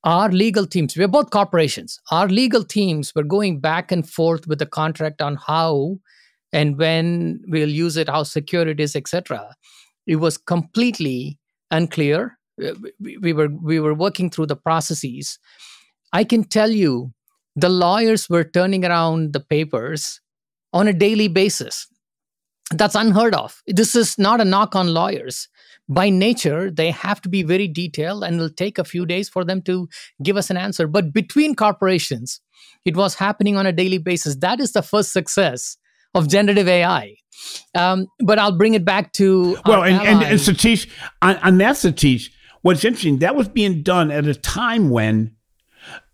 [0.05, 4.59] our legal teams, we're both corporations, our legal teams were going back and forth with
[4.59, 5.97] the contract on how
[6.53, 9.53] and when we'll use it, how secure it is, etc.
[10.07, 11.37] It was completely
[11.69, 12.37] unclear.
[12.63, 15.37] Uh, we were we were working through the processes.
[16.13, 17.11] I can tell you,
[17.55, 20.21] the lawyers were turning around the papers
[20.71, 21.87] on a daily basis.
[22.71, 23.61] That's unheard of.
[23.67, 25.49] This is not a knock on lawyers
[25.87, 29.43] by nature, they have to be very detailed and it'll take a few days for
[29.43, 29.87] them to
[30.23, 30.87] give us an answer.
[30.87, 32.41] But between corporations,
[32.85, 34.35] it was happening on a daily basis.
[34.37, 35.77] That is the first success
[36.13, 37.15] of generative AI.
[37.75, 40.89] Um, but I'll bring it back to well, and, and, and, Sathish,
[41.21, 42.29] on, on that Sathish,
[42.61, 45.35] what's interesting that was being done at a time when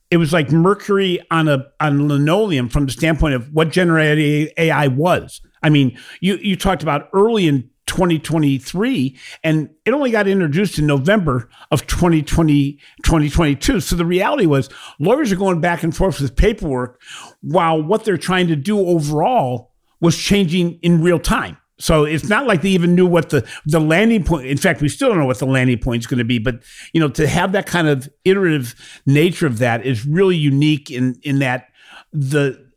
[0.09, 4.87] it was like mercury on a on linoleum from the standpoint of what generative AI
[4.87, 5.39] was.
[5.63, 10.87] I mean, you you talked about early in 2023 and it only got introduced in
[10.87, 16.35] November of 2020 2022 so the reality was lawyers are going back and forth with
[16.35, 17.01] paperwork
[17.41, 21.57] while what they're trying to do overall was changing in real time.
[21.79, 24.89] So it's not like they even knew what the the landing point in fact we
[24.89, 26.61] still don't know what the landing point is going to be but
[26.93, 28.75] you know to have that kind of iterative
[29.07, 31.69] nature of that is really unique in in that
[32.13, 32.69] the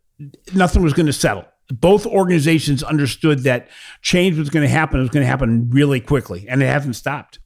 [0.55, 3.69] nothing was going to settle both organizations understood that
[4.01, 4.99] change was going to happen.
[4.99, 7.39] It was going to happen really quickly, and it hasn't stopped.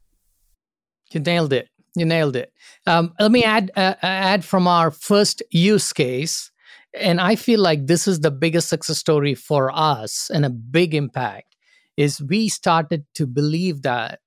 [1.11, 1.69] You nailed it.
[1.95, 2.53] You nailed it.
[2.85, 6.51] Um, let me add uh, add from our first use case,
[6.93, 10.93] and I feel like this is the biggest success story for us and a big
[10.93, 11.55] impact.
[11.97, 14.19] Is we started to believe that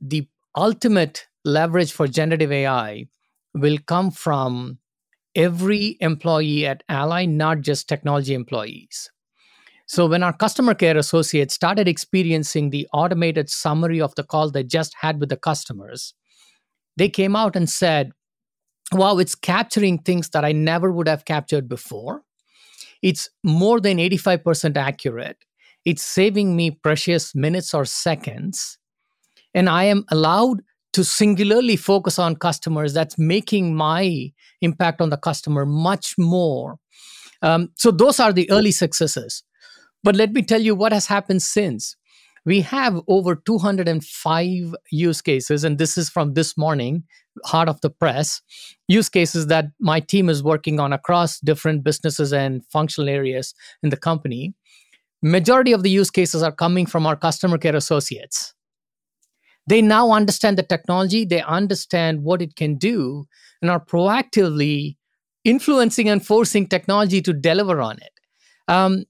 [0.00, 3.06] the ultimate leverage for generative AI
[3.54, 4.78] will come from
[5.34, 9.10] every employee at Ally, not just technology employees.
[9.86, 14.64] So when our customer care associates started experiencing the automated summary of the call they
[14.64, 16.14] just had with the customers,
[16.96, 18.12] they came out and said,
[18.92, 22.22] wow, it's capturing things that I never would have captured before.
[23.02, 25.38] It's more than 85% accurate.
[25.84, 28.78] It's saving me precious minutes or seconds.
[29.54, 35.16] And I am allowed to singularly focus on customers that's making my impact on the
[35.16, 36.78] customer much more.
[37.40, 39.42] Um, so those are the early successes.
[40.04, 41.96] But let me tell you what has happened since.
[42.44, 47.04] We have over 205 use cases and this is from this morning
[47.44, 48.42] heart of the press
[48.88, 53.90] use cases that my team is working on across different businesses and functional areas in
[53.90, 54.54] the company.
[55.22, 58.54] Majority of the use cases are coming from our customer care associates
[59.66, 63.26] they now understand the technology, they understand what it can do,
[63.60, 64.96] and are proactively
[65.44, 68.12] influencing and forcing technology to deliver on it.
[68.68, 69.04] Um,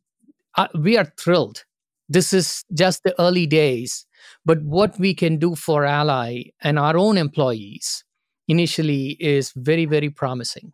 [0.57, 1.65] uh, we are thrilled.
[2.09, 4.07] This is just the early days,
[4.45, 8.05] but what we can do for Ally and our own employees
[8.49, 10.73] initially is very, very promising.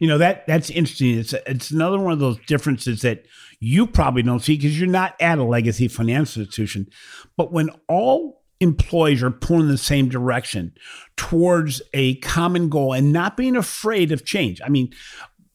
[0.00, 1.18] You know that that's interesting.
[1.18, 3.26] It's it's another one of those differences that
[3.60, 6.88] you probably don't see because you're not at a legacy financial institution.
[7.36, 10.72] But when all employees are pulling in the same direction
[11.16, 14.60] towards a common goal and not being afraid of change.
[14.64, 14.92] I mean,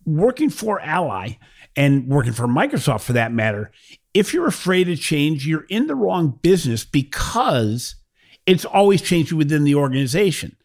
[0.06, 1.34] working for Ally
[1.76, 3.72] and working for Microsoft for that matter,
[4.14, 7.96] if you're afraid of change, you're in the wrong business because
[8.46, 10.56] it's always changing within the organization.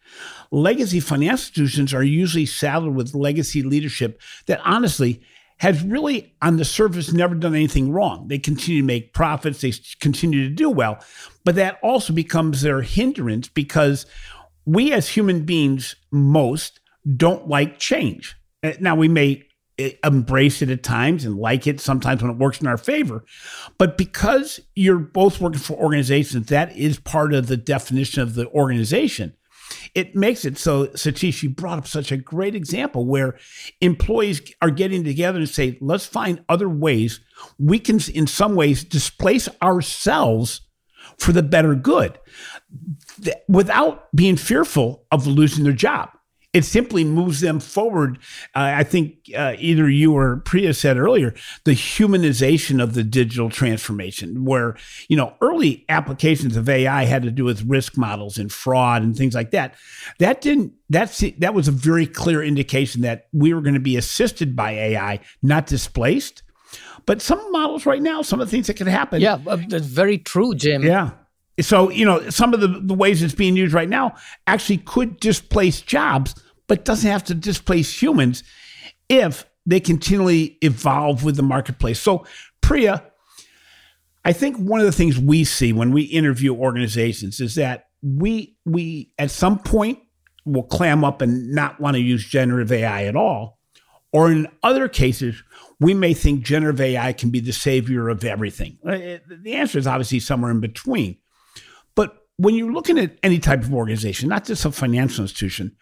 [0.51, 5.21] Legacy financial institutions are usually saddled with legacy leadership that honestly
[5.59, 8.27] has really, on the surface, never done anything wrong.
[8.27, 11.03] They continue to make profits, they continue to do well.
[11.43, 14.05] But that also becomes their hindrance because
[14.65, 16.79] we as human beings, most
[17.15, 18.35] don't like change.
[18.63, 19.43] Uh, now, we may
[19.79, 23.25] uh, embrace it at times and like it sometimes when it works in our favor.
[23.77, 28.47] But because you're both working for organizations, that is part of the definition of the
[28.49, 29.35] organization
[29.95, 33.37] it makes it so Sathish, you brought up such a great example where
[33.81, 37.19] employees are getting together and say, let's find other ways
[37.57, 40.61] we can, in some ways, displace ourselves
[41.17, 42.19] for the better good.
[43.47, 46.09] Without being fearful of losing their job
[46.51, 48.17] it simply moves them forward.
[48.55, 53.49] Uh, I think uh, either you or Priya said earlier the humanization of the digital
[53.49, 54.75] transformation, where
[55.07, 59.15] you know early applications of AI had to do with risk models and fraud and
[59.15, 59.75] things like that.
[60.17, 60.73] That didn't.
[60.89, 64.71] That's that was a very clear indication that we were going to be assisted by
[64.71, 66.41] AI, not displaced.
[67.05, 69.21] But some models right now, some of the things that can happen.
[69.21, 70.83] Yeah, uh, that's very true, Jim.
[70.83, 71.11] Yeah.
[71.61, 74.15] So, you know, some of the, the ways it's being used right now
[74.47, 76.35] actually could displace jobs,
[76.69, 78.43] but doesn't have to displace humans
[79.09, 81.99] if they continually evolve with the marketplace.
[81.99, 82.25] So,
[82.61, 83.03] Priya,
[84.23, 88.55] I think one of the things we see when we interview organizations is that we
[88.65, 89.99] we at some point
[90.45, 93.59] will clam up and not want to use generative AI at all.
[94.11, 95.43] Or in other cases,
[95.79, 98.79] we may think generative AI can be the savior of everything.
[98.85, 101.17] Uh, the answer is obviously somewhere in between.
[101.93, 105.75] But when you're looking at any type of organization, not just a financial institution,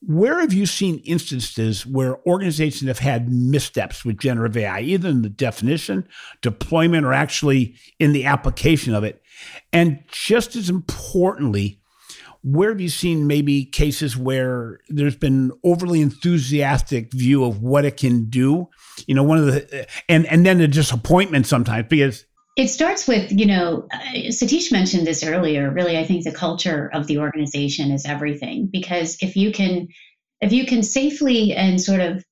[0.00, 5.22] where have you seen instances where organizations have had missteps with generative AI, either in
[5.22, 6.06] the definition,
[6.40, 9.20] deployment, or actually in the application of it?
[9.72, 11.80] And just as importantly,
[12.44, 17.96] where have you seen maybe cases where there's been overly enthusiastic view of what it
[17.96, 18.68] can do?
[19.06, 22.24] You know, one of the and and then the disappointment sometimes because
[22.58, 26.90] it starts with you know uh, sathish mentioned this earlier really i think the culture
[26.92, 29.88] of the organization is everything because if you can
[30.40, 32.22] if you can safely and sort of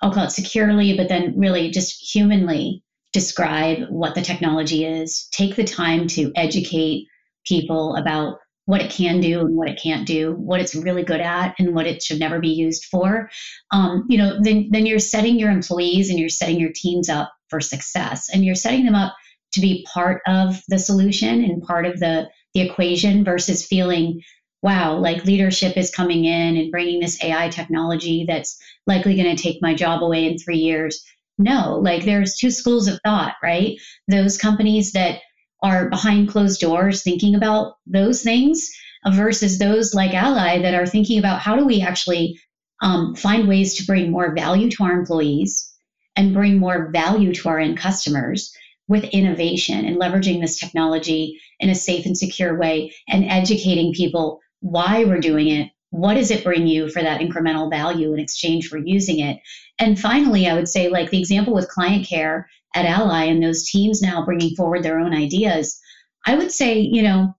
[0.00, 2.82] i'll call it securely but then really just humanly
[3.12, 7.06] describe what the technology is take the time to educate
[7.44, 11.20] people about what it can do and what it can't do, what it's really good
[11.20, 13.28] at and what it should never be used for,
[13.72, 17.32] um, you know, then, then you're setting your employees and you're setting your teams up
[17.48, 19.12] for success and you're setting them up
[19.52, 24.20] to be part of the solution and part of the, the equation versus feeling,
[24.62, 29.42] wow, like leadership is coming in and bringing this AI technology that's likely going to
[29.42, 31.04] take my job away in three years.
[31.38, 33.78] No, like there's two schools of thought, right?
[34.08, 35.20] Those companies that
[35.62, 38.70] are behind closed doors thinking about those things
[39.08, 42.38] versus those like Ally that are thinking about how do we actually
[42.82, 45.70] um, find ways to bring more value to our employees
[46.16, 48.54] and bring more value to our end customers
[48.90, 54.40] with innovation and leveraging this technology in a safe and secure way and educating people
[54.58, 55.70] why we're doing it.
[55.90, 59.38] What does it bring you for that incremental value in exchange for using it?
[59.78, 63.68] And finally, I would say, like the example with client care at Ally and those
[63.70, 65.78] teams now bringing forward their own ideas,
[66.26, 67.32] I would say, you know,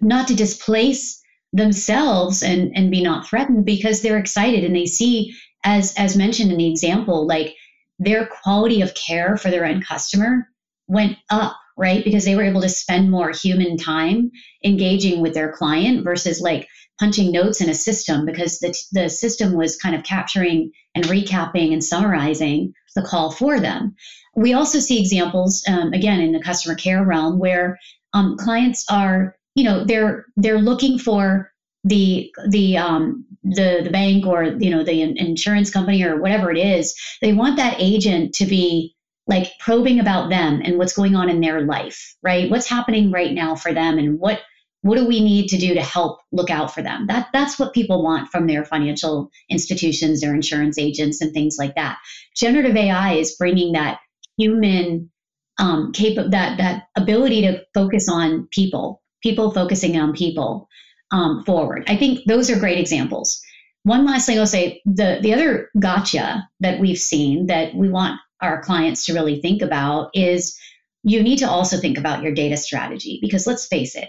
[0.00, 1.22] not to displace
[1.52, 5.32] themselves and, and be not threatened because they're excited and they see,
[5.64, 7.54] as, as mentioned in the example, like
[8.00, 10.48] their quality of care for their end customer
[10.86, 12.04] went up, right?
[12.04, 14.30] Because they were able to spend more human time
[14.64, 16.68] engaging with their client versus like
[16.98, 21.72] punching notes in a system because the, the system was kind of capturing and recapping
[21.72, 23.94] and summarizing the call for them.
[24.36, 27.78] We also see examples, um, again, in the customer care realm where
[28.12, 31.50] um, clients are, you know, they're they're looking for
[31.84, 36.58] the the um, the the bank or you know the insurance company or whatever it
[36.58, 36.94] is.
[37.20, 38.94] They want that agent to be
[39.26, 42.50] like probing about them and what's going on in their life, right?
[42.50, 44.40] What's happening right now for them and what
[44.82, 47.06] what do we need to do to help look out for them?
[47.06, 51.74] That that's what people want from their financial institutions, their insurance agents and things like
[51.76, 51.96] that.
[52.36, 53.98] Generative AI is bringing that
[54.36, 55.10] human
[55.58, 60.68] um, cap- that that ability to focus on people, people focusing on people
[61.10, 61.84] um, forward.
[61.86, 63.40] I think those are great examples.
[63.84, 68.20] One last thing I'll say: the the other gotcha that we've seen that we want
[68.44, 70.58] our clients to really think about is
[71.02, 74.08] you need to also think about your data strategy because let's face it,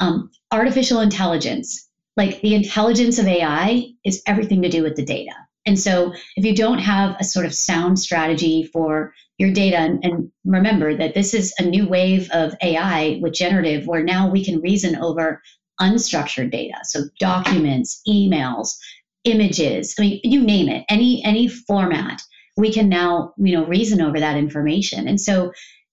[0.00, 5.32] um, artificial intelligence, like the intelligence of AI, is everything to do with the data.
[5.66, 10.04] And so, if you don't have a sort of sound strategy for your data, and,
[10.04, 14.44] and, remember that this is a new wave of AI with generative, where now we
[14.44, 15.42] can reason over
[15.80, 18.76] unstructured data, so documents, emails,
[19.24, 19.94] images.
[19.98, 22.22] I mean, you name it, any any format
[22.56, 25.52] we can now you know reason over that information and so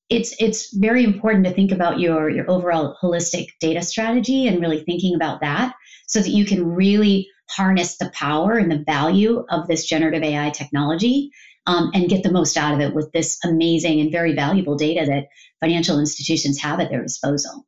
[0.10, 4.84] it's it's very important to think about your your overall holistic data strategy and really
[4.84, 5.74] thinking about that
[6.08, 10.50] so that you can really harness the power and the value of this generative AI
[10.50, 11.32] technology
[11.66, 15.06] um, and get the most out of it with this amazing and very valuable data
[15.06, 15.26] that
[15.62, 17.66] financial institutions have at their disposal.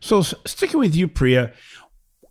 [0.00, 1.52] So, sticking with you, Priya,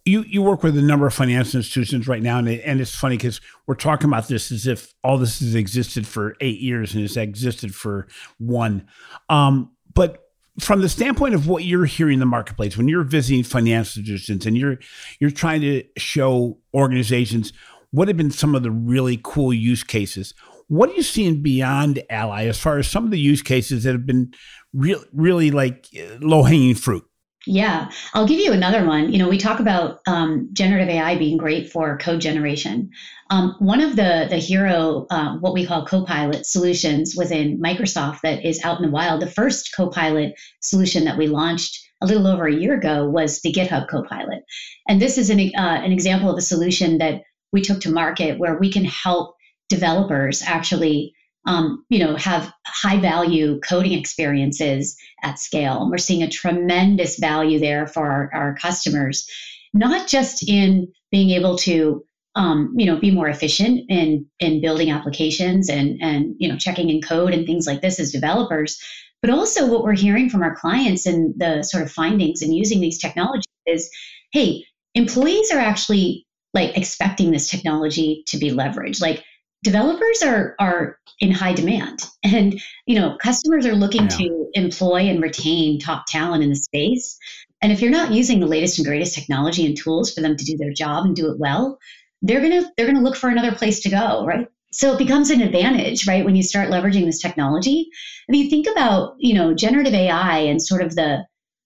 [0.05, 2.93] you you work with a number of financial institutions right now, and, it, and it's
[2.93, 6.93] funny because we're talking about this as if all this has existed for eight years
[6.93, 8.87] and has existed for one.
[9.29, 10.23] Um, but
[10.59, 14.45] from the standpoint of what you're hearing in the marketplace, when you're visiting financial institutions
[14.45, 14.77] and you're
[15.19, 17.53] you're trying to show organizations
[17.91, 20.33] what have been some of the really cool use cases,
[20.67, 23.93] what are you seeing beyond Ally as far as some of the use cases that
[23.93, 24.33] have been
[24.73, 25.87] really really like
[26.19, 27.05] low hanging fruit?
[27.45, 29.11] Yeah, I'll give you another one.
[29.11, 32.89] You know, we talk about um, generative AI being great for code generation.
[33.29, 38.45] Um, one of the the hero, uh, what we call Copilot solutions within Microsoft that
[38.47, 39.21] is out in the wild.
[39.21, 43.51] The first Copilot solution that we launched a little over a year ago was the
[43.51, 44.43] GitHub Copilot,
[44.87, 47.21] and this is an uh, an example of a solution that
[47.51, 49.35] we took to market where we can help
[49.67, 51.13] developers actually
[51.45, 55.89] um, you know, have high value coding experiences at scale.
[55.89, 59.29] We're seeing a tremendous value there for our, our customers,
[59.73, 62.03] not just in being able to
[62.35, 66.89] um, you know be more efficient in in building applications and and you know checking
[66.89, 68.81] in code and things like this as developers
[69.21, 72.81] but also what we're hearing from our clients and the sort of findings and using
[72.81, 73.89] these technologies is
[74.31, 74.63] hey
[74.95, 76.25] employees are actually
[76.55, 79.23] like expecting this technology to be leveraged like
[79.63, 82.05] developers are are in high demand.
[82.23, 84.17] And you know customers are looking yeah.
[84.17, 87.17] to employ and retain top talent in the space.
[87.61, 90.45] And if you're not using the latest and greatest technology and tools for them to
[90.45, 91.79] do their job and do it well
[92.23, 94.47] they're going to they're going to look for another place to go right?
[94.71, 97.89] So it becomes an advantage right when you start leveraging this technology.
[98.27, 101.25] If you think about you know generative ai and sort of the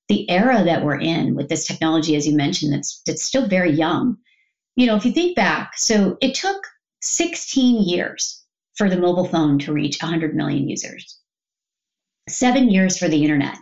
[0.09, 3.71] the era that we're in with this technology as you mentioned that's that's still very
[3.71, 4.17] young.
[4.75, 6.61] You know if you think back so it took
[7.01, 8.43] 16 years
[8.75, 11.19] for the mobile phone to reach 100 million users,
[12.29, 13.57] seven years for the internet,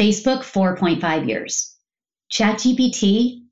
[0.00, 1.76] Facebook, 4.5 years,
[2.32, 3.42] ChatGPT,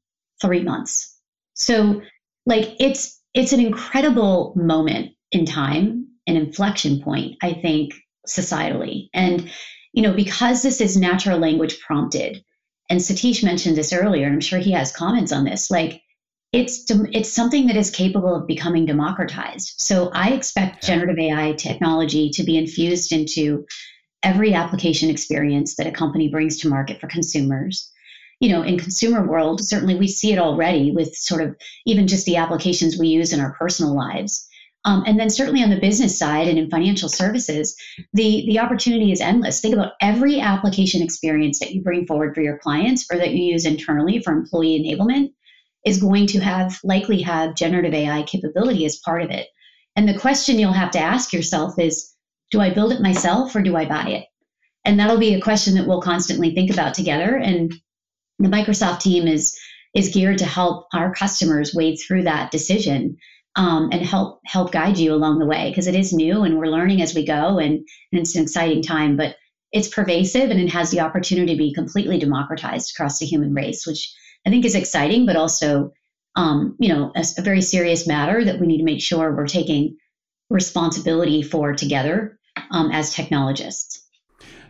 [0.40, 1.16] three months.
[1.54, 2.02] So,
[2.46, 7.92] like, it's it's an incredible moment in time, an inflection point, I think,
[8.26, 9.08] societally.
[9.12, 9.50] And,
[9.92, 12.42] you know, because this is natural language prompted,
[12.88, 16.00] and Sathish mentioned this earlier, and I'm sure he has comments on this, like,
[16.52, 19.74] it's it's something that is capable of becoming democratized.
[19.78, 23.66] So I expect generative AI technology to be infused into
[24.22, 27.90] every application experience that a company brings to market for consumers.
[28.40, 31.54] You know, in consumer world, certainly we see it already with sort of
[31.86, 34.46] even just the applications we use in our personal lives.
[34.84, 37.76] Um, and then certainly on the business side and in financial services,
[38.14, 39.60] the the opportunity is endless.
[39.60, 43.52] Think about every application experience that you bring forward for your clients or that you
[43.52, 45.28] use internally for employee enablement
[45.88, 49.46] is going to have likely have generative AI capability as part of it.
[49.96, 52.14] And the question you'll have to ask yourself is
[52.50, 54.24] do I build it myself or do I buy it?
[54.84, 57.36] And that'll be a question that we'll constantly think about together.
[57.36, 57.74] And
[58.38, 59.56] the Microsoft team is
[59.94, 63.16] is geared to help our customers wade through that decision
[63.56, 66.66] um, and help help guide you along the way because it is new and we're
[66.66, 67.72] learning as we go and,
[68.12, 69.16] and it's an exciting time.
[69.16, 69.36] But
[69.72, 73.86] it's pervasive and it has the opportunity to be completely democratized across the human race,
[73.86, 74.12] which
[74.46, 75.92] I think is exciting, but also,
[76.36, 79.46] um, you know, a, a very serious matter that we need to make sure we're
[79.46, 79.96] taking
[80.50, 82.38] responsibility for together
[82.70, 84.04] um, as technologists.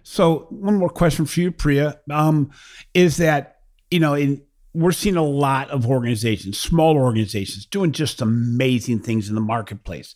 [0.03, 2.51] So, one more question for you, Priya, um,
[2.95, 3.59] is that
[3.91, 4.43] you know, in
[4.75, 10.15] we're seeing a lot of organizations, small organizations, doing just amazing things in the marketplace.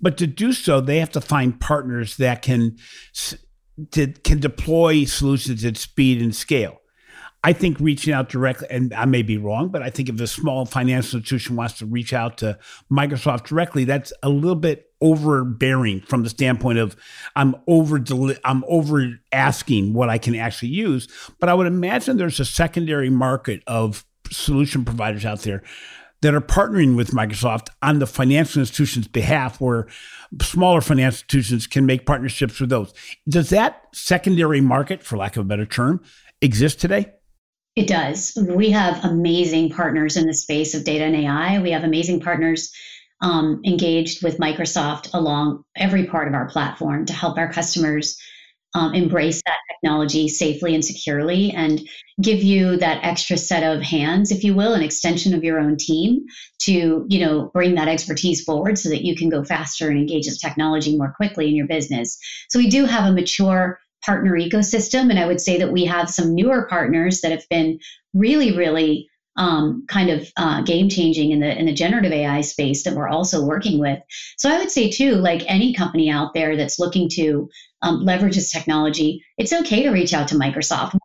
[0.00, 2.76] But to do so, they have to find partners that can
[3.92, 6.79] to, can deploy solutions at speed and scale.
[7.42, 10.26] I think reaching out directly, and I may be wrong, but I think if a
[10.26, 12.58] small financial institution wants to reach out to
[12.92, 16.94] Microsoft directly, that's a little bit overbearing from the standpoint of
[17.34, 17.98] I'm over
[18.44, 21.08] I'm over asking what I can actually use.
[21.38, 25.62] But I would imagine there's a secondary market of solution providers out there
[26.20, 29.86] that are partnering with Microsoft on the financial institution's behalf, where
[30.42, 32.92] smaller financial institutions can make partnerships with those.
[33.26, 36.02] Does that secondary market, for lack of a better term,
[36.42, 37.14] exist today?
[37.80, 38.36] It does.
[38.36, 41.62] We have amazing partners in the space of data and AI.
[41.62, 42.70] We have amazing partners
[43.22, 48.20] um, engaged with Microsoft along every part of our platform to help our customers
[48.74, 51.80] um, embrace that technology safely and securely and
[52.20, 55.78] give you that extra set of hands if you will an extension of your own
[55.78, 56.26] team
[56.58, 60.26] to you know bring that expertise forward so that you can go faster and engage
[60.26, 62.18] this technology more quickly in your business
[62.48, 65.10] so we do have a mature partner ecosystem.
[65.10, 67.80] And I would say that we have some newer partners that have been
[68.14, 72.82] really, really um, kind of uh, game changing in the in the generative AI space
[72.84, 73.98] that we're also working with.
[74.36, 77.48] So I would say too, like any company out there that's looking to
[77.82, 80.98] um, leverage this technology, it's okay to reach out to Microsoft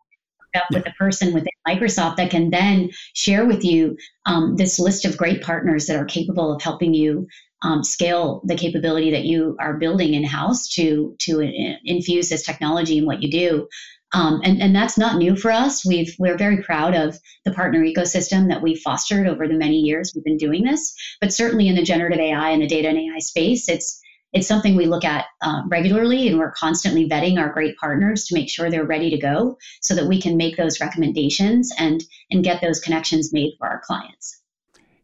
[0.56, 5.06] up with a person within Microsoft that can then share with you um, this list
[5.06, 7.28] of great partners that are capable of helping you
[7.66, 11.42] um, scale the capability that you are building in house to to
[11.84, 13.68] infuse this technology in what you do.
[14.14, 15.84] Um, and, and that's not new for us.
[15.84, 20.14] We've we're very proud of the partner ecosystem that we've fostered over the many years
[20.14, 20.96] we've been doing this.
[21.20, 24.00] But certainly in the generative AI and the data and AI space, it's
[24.32, 28.36] it's something we look at uh, regularly, and we're constantly vetting our great partners to
[28.36, 32.44] make sure they're ready to go, so that we can make those recommendations and and
[32.44, 34.40] get those connections made for our clients.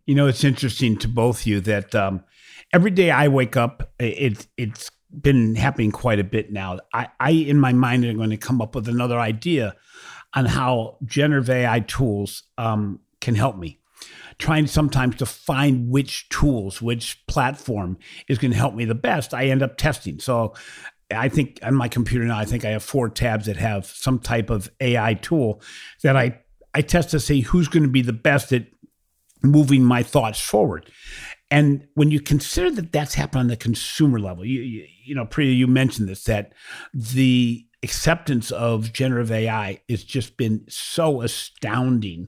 [0.05, 2.23] You know, it's interesting to both you that um,
[2.73, 6.79] every day I wake up, it, it's been happening quite a bit now.
[6.93, 9.75] I, I, in my mind, am going to come up with another idea
[10.33, 13.79] on how generative AI tools um, can help me.
[14.37, 17.97] Trying sometimes to find which tools, which platform
[18.27, 20.19] is going to help me the best, I end up testing.
[20.19, 20.55] So
[21.11, 24.17] I think on my computer now, I think I have four tabs that have some
[24.17, 25.61] type of AI tool
[26.03, 26.39] that I
[26.73, 28.65] I test to see who's going to be the best at
[29.43, 30.89] moving my thoughts forward.
[31.51, 35.25] And when you consider that that's happened on the consumer level, you, you, you know,
[35.25, 36.53] Priya, you mentioned this, that
[36.93, 42.27] the acceptance of generative AI has just been so astounding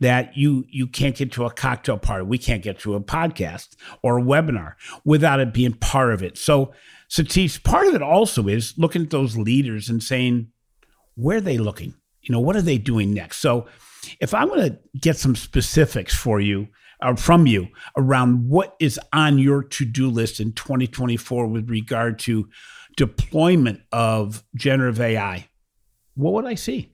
[0.00, 2.24] that you you can't get to a cocktail party.
[2.24, 6.38] We can't get to a podcast or a webinar without it being part of it.
[6.38, 6.72] So
[7.10, 10.48] Sathish, part of it also is looking at those leaders and saying,
[11.14, 11.94] where are they looking?
[12.22, 13.36] You know, what are they doing next?
[13.38, 13.66] So
[14.20, 16.68] if I'm going to get some specifics for you,
[17.04, 22.48] uh, from you around what is on your to-do list in 2024 with regard to
[22.96, 25.48] deployment of generative AI,
[26.14, 26.90] what would I see?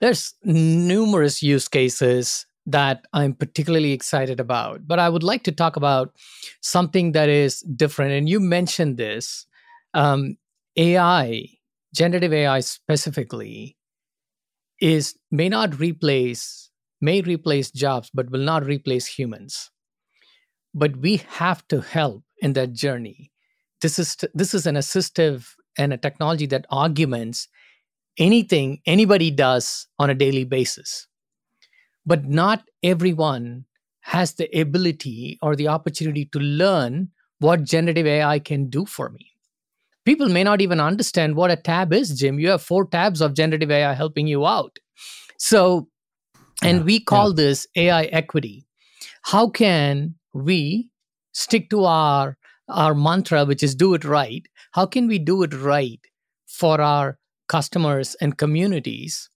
[0.00, 5.74] There's numerous use cases that I'm particularly excited about, but I would like to talk
[5.74, 6.14] about
[6.60, 8.12] something that is different.
[8.12, 9.46] And you mentioned this
[9.94, 10.36] um,
[10.76, 11.48] AI,
[11.92, 13.76] generative AI specifically,
[14.80, 16.70] is may not replace
[17.02, 19.70] may replace jobs but will not replace humans.
[20.74, 23.30] But we have to help in that journey.
[23.82, 27.48] This is this is an assistive and a technology that augments
[28.18, 31.06] anything anybody does on a daily basis.
[32.06, 33.64] But not everyone
[34.02, 39.26] has the ability or the opportunity to learn what generative ai can do for me.
[40.04, 42.38] People may not even understand what a tab is jim.
[42.38, 44.78] You have four tabs of generative ai helping you out.
[45.38, 45.88] So
[46.62, 47.36] and yeah, we call yeah.
[47.36, 48.66] this ai equity.
[49.22, 50.90] How can we
[51.32, 52.36] stick to our
[52.68, 54.46] our mantra which is do it right?
[54.72, 56.00] How can we do it right
[56.46, 59.28] for our customers and communities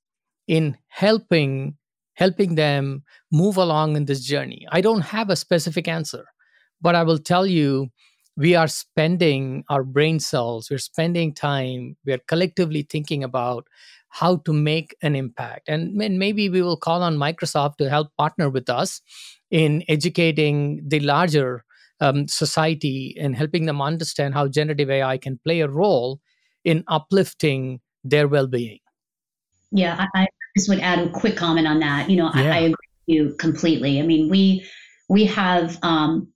[0.46, 1.76] in helping
[2.14, 4.66] helping them move along in this journey?
[4.72, 6.24] I don't have a specific answer
[6.80, 7.88] but i will tell you
[8.36, 13.66] we are spending our brain cells we're spending time we're collectively thinking about
[14.09, 15.68] how to make an impact.
[15.68, 19.00] And, and maybe we will call on microsoft to help partner with us
[19.50, 21.64] in educating the larger
[22.00, 26.20] um, society and helping them understand how generative ai can play a role
[26.64, 28.80] in uplifting their well-being.
[29.72, 30.26] Yeah i, I
[30.57, 32.11] just would add a quick comment on that.
[32.11, 32.52] You know yeah.
[32.52, 34.00] I, I, agree with you completely.
[34.00, 34.66] I mean we
[35.09, 36.28] we have um,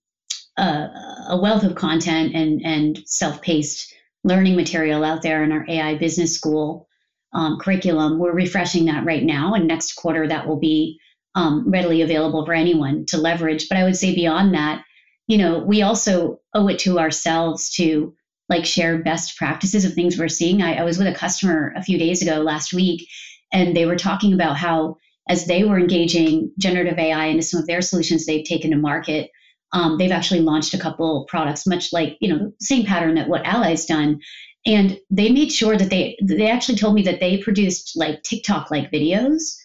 [0.57, 0.89] a,
[1.29, 3.95] a wealth of content and and self-paced
[4.25, 6.89] learning material out there in our ai business school
[7.33, 8.19] um, curriculum.
[8.19, 10.99] We're refreshing that right now and next quarter that will be
[11.35, 13.69] um, readily available for anyone to leverage.
[13.69, 14.83] But i would say beyond that
[15.29, 18.13] you know we also owe it to ourselves to
[18.49, 20.61] like share best practices of things we're seeing.
[20.61, 23.09] I, I was with a customer a few days ago last week
[23.53, 24.97] and they were talking about how
[25.29, 29.31] as they were engaging generative ai into some of their solutions they've taken to market
[29.73, 33.29] um, they've actually launched a couple products, much like you know the same pattern that
[33.29, 34.21] what Ally's done,
[34.67, 38.71] and they made sure that they they actually told me that they produced like TikTok
[38.71, 39.57] like videos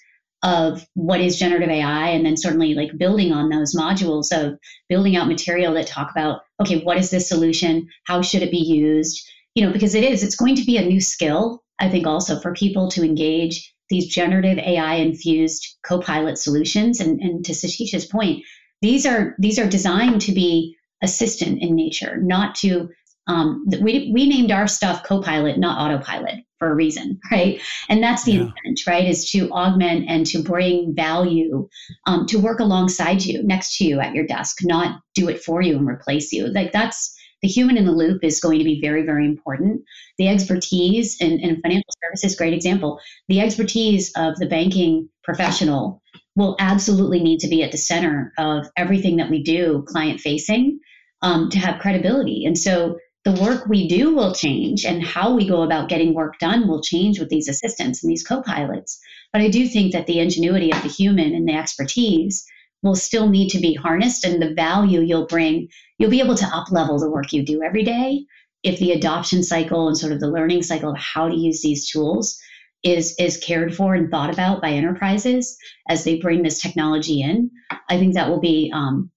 [0.43, 4.58] of what is generative AI, and then certainly like building on those modules of
[4.89, 7.88] building out material that talk about okay, what is this solution?
[8.06, 9.28] How should it be used?
[9.56, 11.64] You know, because it is it's going to be a new skill.
[11.80, 17.46] I think also for people to engage these generative AI infused co-pilot solutions, and, and
[17.46, 18.43] to Sathish's point,
[18.82, 22.89] these are these are designed to be assistant in nature, not to
[23.28, 27.61] um, we, we named our stuff copilot, not autopilot for a reason, right?
[27.89, 28.41] And that's the yeah.
[28.41, 29.07] intent, right?
[29.07, 31.67] Is to augment and to bring value,
[32.05, 35.61] um, to work alongside you, next to you at your desk, not do it for
[35.61, 36.47] you and replace you.
[36.47, 39.84] Like that's the human in the loop is going to be very, very important.
[40.17, 42.99] The expertise in, in financial services, great example.
[43.28, 46.01] The expertise of the banking professional
[46.36, 50.80] will absolutely need to be at the center of everything that we do client facing
[51.21, 52.45] um, to have credibility.
[52.45, 56.38] And so the work we do will change and how we go about getting work
[56.39, 58.99] done will change with these assistants and these co-pilots.
[59.34, 62.45] But I do think that the ingenuity of the human and the expertise
[62.84, 65.67] will still need to be harnessed and the value you'll bring,
[65.97, 68.23] you'll be able to up level the work you do every day
[68.61, 71.89] if the adoption cycle and sort of the learning cycle of how to use these
[71.89, 72.39] tools
[72.84, 75.57] is is cared for and thought about by enterprises
[75.89, 77.49] as they bring this technology in.
[77.89, 79.09] I think that will be um,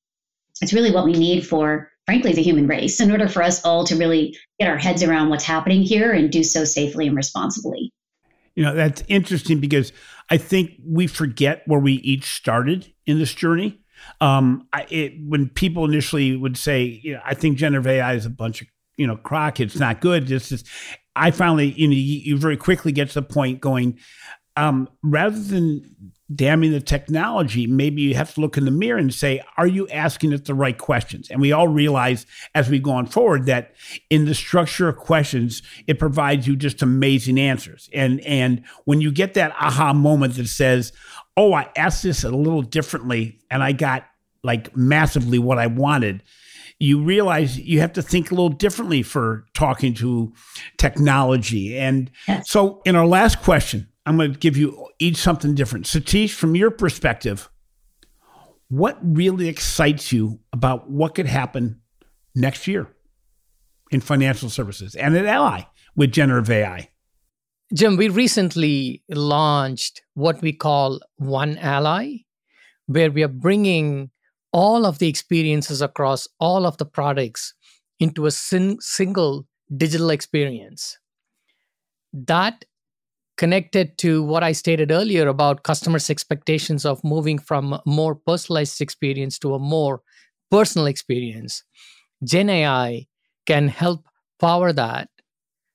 [0.62, 3.84] it's really what we need for frankly the human race in order for us all
[3.84, 7.92] to really get our heads around what's happening here and do so safely and responsibly.
[8.54, 9.92] You know, that's interesting because
[10.30, 13.80] I think we forget where we each started in this journey.
[14.22, 18.24] Um, I, it, when people initially would say, you know, I think generative AI is
[18.24, 20.28] a bunch of, you know, crock, it's not good.
[20.28, 20.64] This is,
[21.14, 23.98] I finally, you know, you, you very quickly get to the point going,
[24.56, 29.12] um, rather than damning the technology, maybe you have to look in the mirror and
[29.12, 31.31] say, are you asking it the right questions?
[31.31, 33.74] And we all realize as we go on forward that
[34.11, 37.89] in the structure of questions, it provides you just amazing answers.
[37.95, 40.93] And and when you get that aha moment that says,
[41.37, 44.05] oh, I asked this a little differently and I got
[44.43, 46.22] like massively what I wanted,
[46.79, 50.33] you realize you have to think a little differently for talking to
[50.76, 51.76] technology.
[51.79, 52.51] And yes.
[52.51, 55.84] so, in our last question, I'm going to give you each something different.
[55.84, 57.50] Sathish, from your perspective,
[58.68, 61.82] what really excites you about what could happen
[62.34, 62.88] next year
[63.90, 66.88] in financial services and at Ally with generative AI?
[67.74, 72.20] Jim, we recently launched what we call One Ally,
[72.86, 74.11] where we are bringing
[74.54, 77.52] all of the experiences across all of the products
[78.00, 79.46] into a sin- single
[79.76, 80.98] digital experience.
[82.14, 82.64] That
[83.39, 89.39] connected to what I stated earlier about customers' expectations of moving from more personalized experience
[89.39, 90.03] to a more
[90.51, 91.62] personal experience.
[92.24, 93.07] Gen AI
[93.47, 94.07] can help
[94.41, 95.09] power that.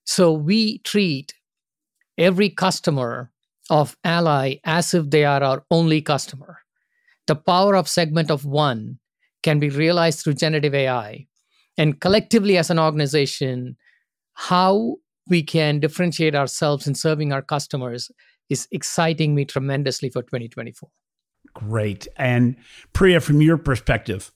[0.06, 1.34] So we treat
[2.18, 3.32] every customer
[3.70, 6.60] of Ally as if they are our only customer.
[7.28, 9.00] The power of segment of one
[9.42, 11.28] can be realized through generative AI.
[11.78, 13.78] And collectively, as an organization,
[14.34, 14.98] how
[15.28, 18.12] we can differentiate ourselves in serving our customers
[18.50, 20.90] is exciting me tremendously for 2024.
[21.54, 22.08] Great.
[22.18, 22.56] And
[22.94, 24.32] Priya, from your perspective,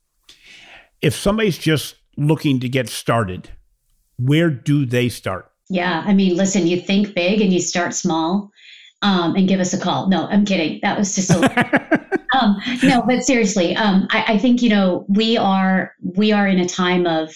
[1.01, 3.49] if somebody's just looking to get started,
[4.17, 5.51] where do they start?
[5.69, 8.51] Yeah, I mean, listen, you think big and you start small,
[9.01, 10.07] um, and give us a call.
[10.07, 10.79] No, I'm kidding.
[10.81, 12.17] That was just a.
[12.39, 16.59] um, no, but seriously, um, I, I, think you know we are we are in
[16.59, 17.35] a time of,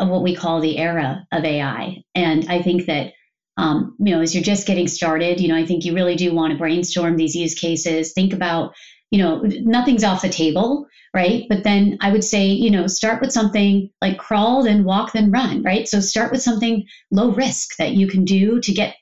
[0.00, 3.12] of what we call the era of AI, and I think that
[3.56, 6.34] um, you know as you're just getting started, you know, I think you really do
[6.34, 8.12] want to brainstorm these use cases.
[8.12, 8.72] Think about
[9.10, 11.44] you know nothing's off the table right?
[11.48, 15.30] But then i would say you know start with something like crawl then walk then
[15.30, 15.86] run right?
[15.86, 18.94] So start with something low risk that you can do to get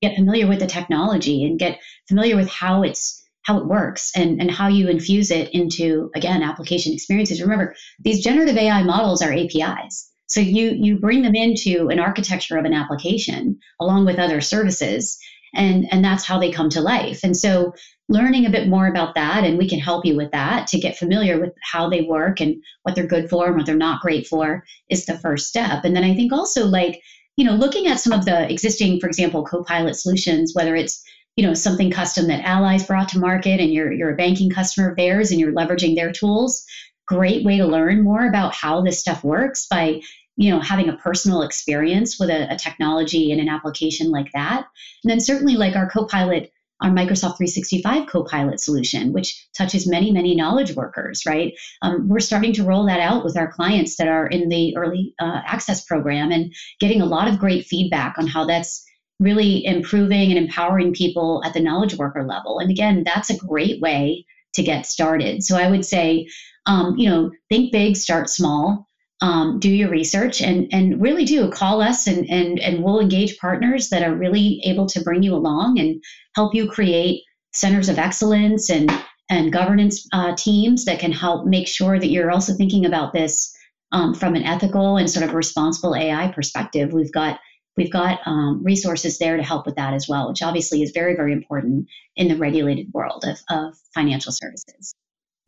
[0.00, 1.78] get familiar with the technology and get
[2.08, 6.42] familiar with how it's how it works and, and how you infuse it into again
[6.42, 7.40] application experiences.
[7.40, 12.56] Remember these generative ai models are apis so you you bring them into an architecture
[12.58, 15.18] of an application along with other services
[15.54, 17.20] and and that's how they come to life.
[17.24, 17.72] And so
[18.10, 20.96] learning a bit more about that and we can help you with that to get
[20.96, 24.26] familiar with how they work and what they're good for and what they're not great
[24.26, 25.84] for is the first step.
[25.84, 27.00] And then i think also like
[27.36, 31.02] you know looking at some of the existing for example copilot solutions whether it's
[31.36, 34.90] you know something custom that Ally's brought to market and you're you're a banking customer
[34.90, 36.64] of theirs and you're leveraging their tools
[37.08, 40.00] great way to learn more about how this stuff works by
[40.36, 44.66] you know having a personal experience with a, a technology and an application like that
[45.02, 50.34] and then certainly like our copilot our Microsoft 365 Copilot solution, which touches many, many
[50.34, 51.52] knowledge workers, right?
[51.82, 55.14] Um, we're starting to roll that out with our clients that are in the early
[55.18, 58.84] uh, access program and getting a lot of great feedback on how that's
[59.18, 62.60] really improving and empowering people at the knowledge worker level.
[62.60, 65.42] And again, that's a great way to get started.
[65.42, 66.28] So I would say,
[66.68, 68.88] um, you know, think big, start small
[69.20, 73.38] um, do your research and and really do call us and and and we'll engage
[73.38, 76.02] partners that are really able to bring you along and
[76.36, 78.92] help you create centers of excellence and
[79.30, 83.54] and governance uh, teams that can help make sure that you're also thinking about this
[83.92, 86.92] um, from an ethical and sort of responsible AI perspective.
[86.92, 87.40] We've got
[87.76, 91.16] we've got um, resources there to help with that as well, which obviously is very
[91.16, 94.94] very important in the regulated world of, of financial services.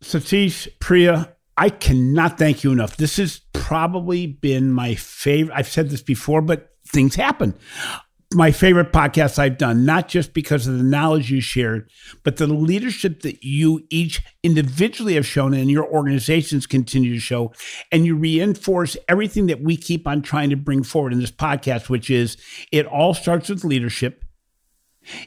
[0.02, 2.96] Sathish Priya, I cannot thank you enough.
[2.96, 5.54] This has probably been my favorite.
[5.54, 7.54] I've said this before, but things happen.
[8.32, 11.90] My favorite podcast I've done, not just because of the knowledge you shared,
[12.22, 17.52] but the leadership that you each individually have shown and your organizations continue to show.
[17.90, 21.88] And you reinforce everything that we keep on trying to bring forward in this podcast,
[21.88, 22.36] which is
[22.70, 24.24] it all starts with leadership.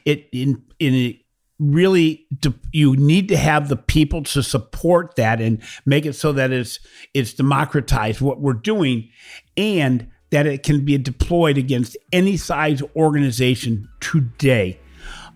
[0.04, 1.18] It in in
[1.58, 2.26] really
[2.72, 6.80] you need to have the people to support that and make it so that it's
[7.14, 9.08] it's democratized what we're doing
[9.56, 14.78] and that it can be deployed against any size organization today.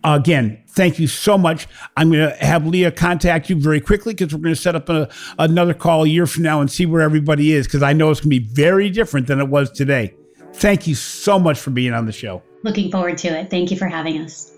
[0.03, 1.67] Again thank you so much.
[1.97, 4.89] I'm going to have leah contact you very quickly because we're going to set up
[4.89, 5.09] a,
[5.39, 8.21] another call a year from now and see where everybody is because i know it's
[8.21, 10.15] going to be very different than it was today.
[10.55, 12.43] Thank you so much for being on the show.
[12.63, 13.51] Looking forward to it.
[13.51, 14.53] Thank you for having us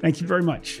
[0.00, 0.80] Thank you very much.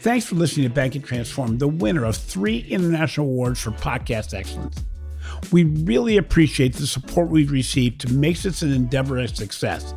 [0.00, 4.84] Thanks for listening to Banking Transformed, the winner of three international awards for podcast excellence.
[5.50, 9.94] We really appreciate the support we've received to make this an endeavor a success.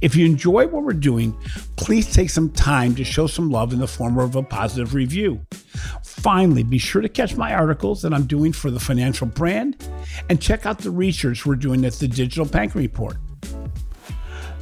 [0.00, 1.36] If you enjoy what we're doing,
[1.76, 5.40] please take some time to show some love in the form of a positive review.
[6.04, 9.88] Finally, be sure to catch my articles that I'm doing for the financial brand
[10.28, 13.16] and check out the research we're doing at the Digital Bank Report.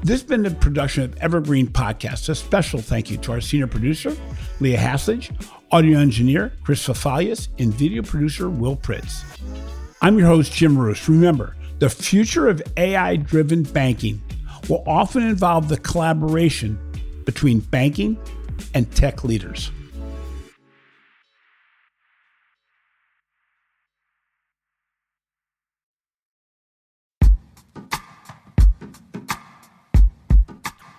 [0.07, 2.29] This has been a production of Evergreen Podcast.
[2.29, 4.17] A special thank you to our senior producer,
[4.61, 5.33] Leah Haslage,
[5.73, 9.25] audio engineer Chris Fafalius, and video producer Will Pritz.
[10.01, 11.09] I'm your host, Jim Marous.
[11.09, 14.23] Remember, the future of AI driven banking
[14.69, 16.79] will often involve the collaboration
[17.25, 18.17] between banking
[18.75, 19.73] and tech leaders.